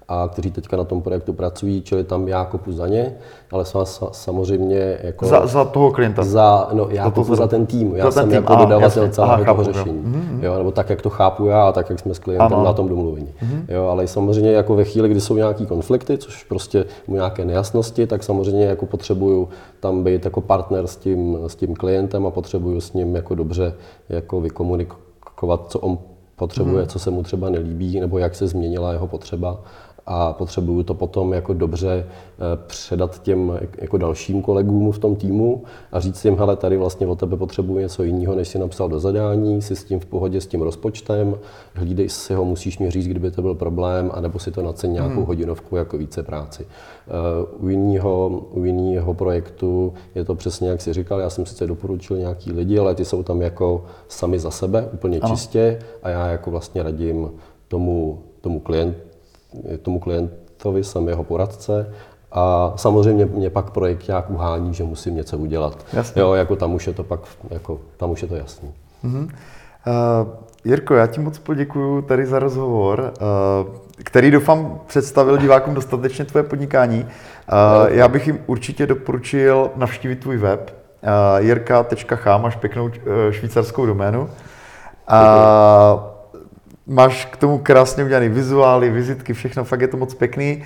a 0.09 0.29
kteří 0.33 0.51
teďka 0.51 0.77
na 0.77 0.85
tom 0.85 1.03
projektu 1.03 1.33
pracují, 1.33 1.83
čili 1.83 2.05
tam 2.05 2.29
já 2.29 2.45
kopu 2.45 2.73
za 2.73 2.87
ně, 2.89 3.15
ale 3.53 3.65
samozřejmě 4.11 4.99
jako... 5.03 5.27
Za, 5.27 5.47
za 5.47 5.65
toho 5.65 5.91
klienta? 5.91 6.25
Za, 6.25 6.69
no, 6.73 6.87
já 6.91 7.05
za 7.05 7.11
kopu 7.11 7.35
za 7.35 7.47
ten 7.47 7.67
tým. 7.67 7.97
Já 7.97 8.11
jsem 8.11 8.25
tým. 8.25 8.35
jako 8.35 8.53
aha, 8.53 8.65
dodavatel 8.65 9.09
celého 9.09 9.35
aha, 9.35 9.45
toho 9.45 9.65
chápu, 9.65 9.73
řešení. 9.73 10.03
Jo. 10.05 10.11
Mm-hmm. 10.11 10.45
jo. 10.45 10.59
nebo 10.59 10.71
tak, 10.71 10.91
jak 10.91 11.03
to 11.03 11.11
chápu 11.11 11.47
já 11.47 11.69
a 11.69 11.73
tak, 11.73 11.91
jak 11.91 11.99
jsme 11.99 12.15
s 12.15 12.19
klientem 12.19 12.53
ano. 12.53 12.65
na 12.65 12.73
tom 12.73 12.89
domluvení. 12.89 13.27
Mm-hmm. 13.43 13.65
Jo, 13.69 13.87
ale 13.87 14.07
samozřejmě 14.07 14.53
jako 14.53 14.75
ve 14.75 14.85
chvíli, 14.85 15.09
kdy 15.09 15.21
jsou 15.21 15.37
nějaký 15.37 15.67
konflikty, 15.67 16.19
což 16.19 16.45
prostě 16.45 16.85
nějaké 17.09 17.45
nejasnosti, 17.45 18.07
tak 18.07 18.23
samozřejmě 18.23 18.65
jako 18.65 18.87
potřebuju 18.87 19.49
tam 19.81 20.05
být 20.05 20.25
jako 20.25 20.41
partner 20.41 20.87
s 20.87 20.97
tím, 20.97 21.39
s 21.47 21.57
tím 21.57 21.75
klientem 21.75 22.27
a 22.27 22.31
potřebuju 22.31 22.81
s 22.81 22.93
ním 22.93 23.17
jako 23.17 23.35
dobře 23.35 23.75
jako 24.09 24.41
vykomunikovat, 24.41 25.65
co 25.69 25.79
on 25.79 25.99
potřebuje, 26.37 26.85
mm-hmm. 26.85 26.89
co 26.89 26.99
se 26.99 27.11
mu 27.11 27.23
třeba 27.23 27.51
nelíbí, 27.51 28.01
nebo 28.01 28.19
jak 28.19 28.35
se 28.35 28.47
změnila 28.47 28.93
jeho 28.93 29.07
potřeba 29.07 29.59
a 30.07 30.33
potřebuju 30.33 30.83
to 30.83 30.95
potom 30.95 31.33
jako 31.33 31.53
dobře 31.53 32.07
eh, 32.07 32.43
předat 32.67 33.23
těm 33.23 33.59
jako 33.79 33.99
dalším 33.99 34.43
kolegům 34.43 34.93
v 34.93 34.99
tom 34.99 35.17
týmu 35.17 35.63
a 35.93 36.01
říct 36.01 36.25
jim, 36.25 36.37
hele, 36.37 36.57
tady 36.57 36.77
vlastně 36.77 37.07
od 37.07 37.19
tebe 37.19 37.37
potřebuji 37.37 37.79
něco 37.79 38.03
jiného, 38.03 38.35
než 38.35 38.49
si 38.49 38.59
napsal 38.59 38.89
do 38.89 39.01
zadání, 39.01 39.63
si 39.63 39.77
s 39.77 39.85
tím 39.85 40.01
v 40.01 40.07
pohodě 40.07 40.41
s 40.41 40.47
tím 40.47 40.63
rozpočtem, 40.63 41.35
hlídej 41.75 42.09
si 42.09 42.35
ho, 42.35 42.45
musíš 42.45 42.79
mi 42.79 42.91
říct, 42.91 43.09
kdyby 43.09 43.31
to 43.31 43.43
byl 43.43 43.55
problém, 43.55 44.11
anebo 44.15 44.39
si 44.39 44.51
to 44.51 44.63
nacen 44.63 44.93
nějakou 44.93 45.15
hmm. 45.15 45.25
hodinovku 45.25 45.77
jako 45.77 45.99
více 45.99 46.23
práci. 46.23 46.67
Eh, 46.67 47.11
u 47.59 47.69
jiného, 47.69 48.29
u 48.51 48.65
jiného 48.65 49.15
projektu 49.15 49.95
je 50.15 50.25
to 50.25 50.35
přesně, 50.35 50.69
jak 50.69 50.81
si 50.81 50.93
říkal, 50.93 51.21
já 51.21 51.31
jsem 51.31 51.47
sice 51.47 51.67
doporučil 51.67 52.17
nějaký 52.17 52.53
lidi, 52.53 52.79
ale 52.79 52.95
ty 52.95 53.05
jsou 53.05 53.23
tam 53.23 53.43
jako 53.43 53.85
sami 54.09 54.39
za 54.39 54.51
sebe, 54.51 54.89
úplně 54.93 55.21
ano. 55.21 55.35
čistě 55.35 55.79
a 56.03 56.11
já 56.11 56.27
jako 56.27 56.51
vlastně 56.51 56.83
radím 56.83 57.31
tomu, 57.69 58.23
tomu 58.41 58.61
klientu, 58.61 59.06
tomu 59.83 60.01
klientovi, 60.01 60.85
jsem 60.85 61.09
jeho 61.09 61.25
poradce 61.25 61.93
a 62.33 62.73
samozřejmě 62.77 63.25
mě 63.25 63.51
pak 63.51 63.71
projekt 63.71 64.09
nějak 64.09 64.31
uhání, 64.31 64.75
že 64.75 64.85
musím 64.85 65.15
něco 65.17 65.39
udělat. 65.39 65.87
Jasně. 65.93 66.23
Jo, 66.23 66.33
jako 66.33 66.57
tam 66.57 66.75
už 66.75 66.87
je 66.87 66.93
to 66.93 67.05
pak, 67.05 67.21
jako, 67.51 67.81
tam 67.97 68.11
už 68.11 68.23
je 68.23 68.29
to 68.29 68.37
jasný. 68.37 68.75
Mm-hmm. 69.05 69.25
Uh, 69.25 70.29
Jirko, 70.65 70.95
já 70.95 71.07
ti 71.07 71.21
moc 71.21 71.39
poděkuji 71.39 72.03
tady 72.03 72.27
za 72.27 72.39
rozhovor, 72.39 73.13
uh, 73.21 73.75
který 74.05 74.31
doufám 74.31 74.81
představil 74.87 75.37
divákům 75.37 75.75
dostatečně 75.75 76.25
tvoje 76.25 76.43
podnikání. 76.43 77.05
Uh, 77.05 77.09
já 77.89 78.09
bych 78.09 78.27
jim 78.27 78.39
určitě 78.47 78.87
doporučil 78.87 79.71
navštívit 79.77 80.17
tvůj 80.17 80.37
web 80.37 80.77
uh, 81.03 81.45
jirka.ch, 81.45 82.27
máš 82.39 82.57
pěknou 82.57 82.91
švýcarskou 83.31 83.87
doménu. 83.87 84.21
Uh, 84.23 84.29
Máš 86.89 87.25
k 87.25 87.37
tomu 87.37 87.59
krásně 87.59 88.05
udělaný 88.05 88.29
vizuály, 88.29 88.91
vizitky, 88.91 89.33
všechno, 89.33 89.65
fakt 89.65 89.81
je 89.81 89.89
to 89.89 89.97
moc 89.97 90.15
pěkný. 90.15 90.63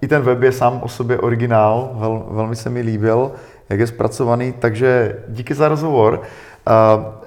I 0.00 0.08
ten 0.08 0.22
web 0.22 0.42
je 0.42 0.52
sám 0.52 0.80
o 0.82 0.88
sobě 0.88 1.18
originál, 1.18 1.90
vel, 1.94 2.26
velmi 2.30 2.56
se 2.56 2.70
mi 2.70 2.80
líbil, 2.80 3.32
jak 3.68 3.80
je 3.80 3.86
zpracovaný, 3.86 4.54
takže 4.58 5.16
díky 5.28 5.54
za 5.54 5.68
rozhovor. 5.68 6.22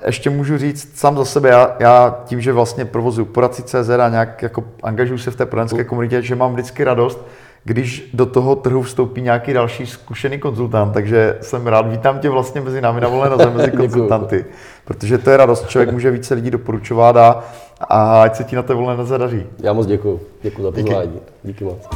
Ještě 0.05 0.29
můžu 0.29 0.57
říct 0.57 0.97
sám 0.97 1.17
za 1.17 1.25
sebe, 1.25 1.49
já, 1.49 1.75
já 1.79 2.19
tím, 2.25 2.41
že 2.41 2.53
vlastně 2.53 2.85
provozuju 2.85 3.25
poradci.cz 3.25 3.89
a 3.89 4.09
nějak 4.09 4.43
jako 4.43 4.63
angažuju 4.83 5.17
se 5.17 5.31
v 5.31 5.35
té 5.35 5.45
poradenské 5.45 5.83
komunitě, 5.83 6.21
že 6.21 6.35
mám 6.35 6.53
vždycky 6.53 6.83
radost, 6.83 7.25
když 7.67 8.10
do 8.13 8.25
toho 8.25 8.56
trhu 8.56 8.82
vstoupí 8.82 9.21
nějaký 9.21 9.53
další 9.53 9.86
zkušený 9.86 10.39
konzultant, 10.39 10.93
takže 10.93 11.38
jsem 11.41 11.67
rád, 11.67 11.91
vítám 11.91 12.19
tě 12.19 12.30
vlastně 12.30 12.62
mezi 12.62 12.82
námi 12.82 13.01
na 13.01 13.08
volné 13.08 13.30
noze, 13.30 13.49
mezi 13.49 13.71
konzultanty, 13.77 14.45
protože 14.86 15.17
to 15.17 15.30
je 15.30 15.38
radost, 15.38 15.69
člověk 15.69 15.91
může 15.91 16.12
více 16.12 16.34
lidí 16.34 16.51
doporučovat 16.51 17.17
a, 17.17 17.43
a 17.80 18.21
ať 18.21 18.36
se 18.36 18.43
ti 18.43 18.56
na 18.56 18.62
té 18.62 18.73
volné 18.73 18.97
noze 18.97 19.17
daří. 19.17 19.43
Já 19.60 19.73
moc 19.73 19.88
děkuji, 19.88 20.19
děkuji 20.41 20.63
za 20.63 20.71
pozvání, 20.71 21.12
díky, 21.12 21.25
díky 21.43 21.63
moc. 21.63 21.88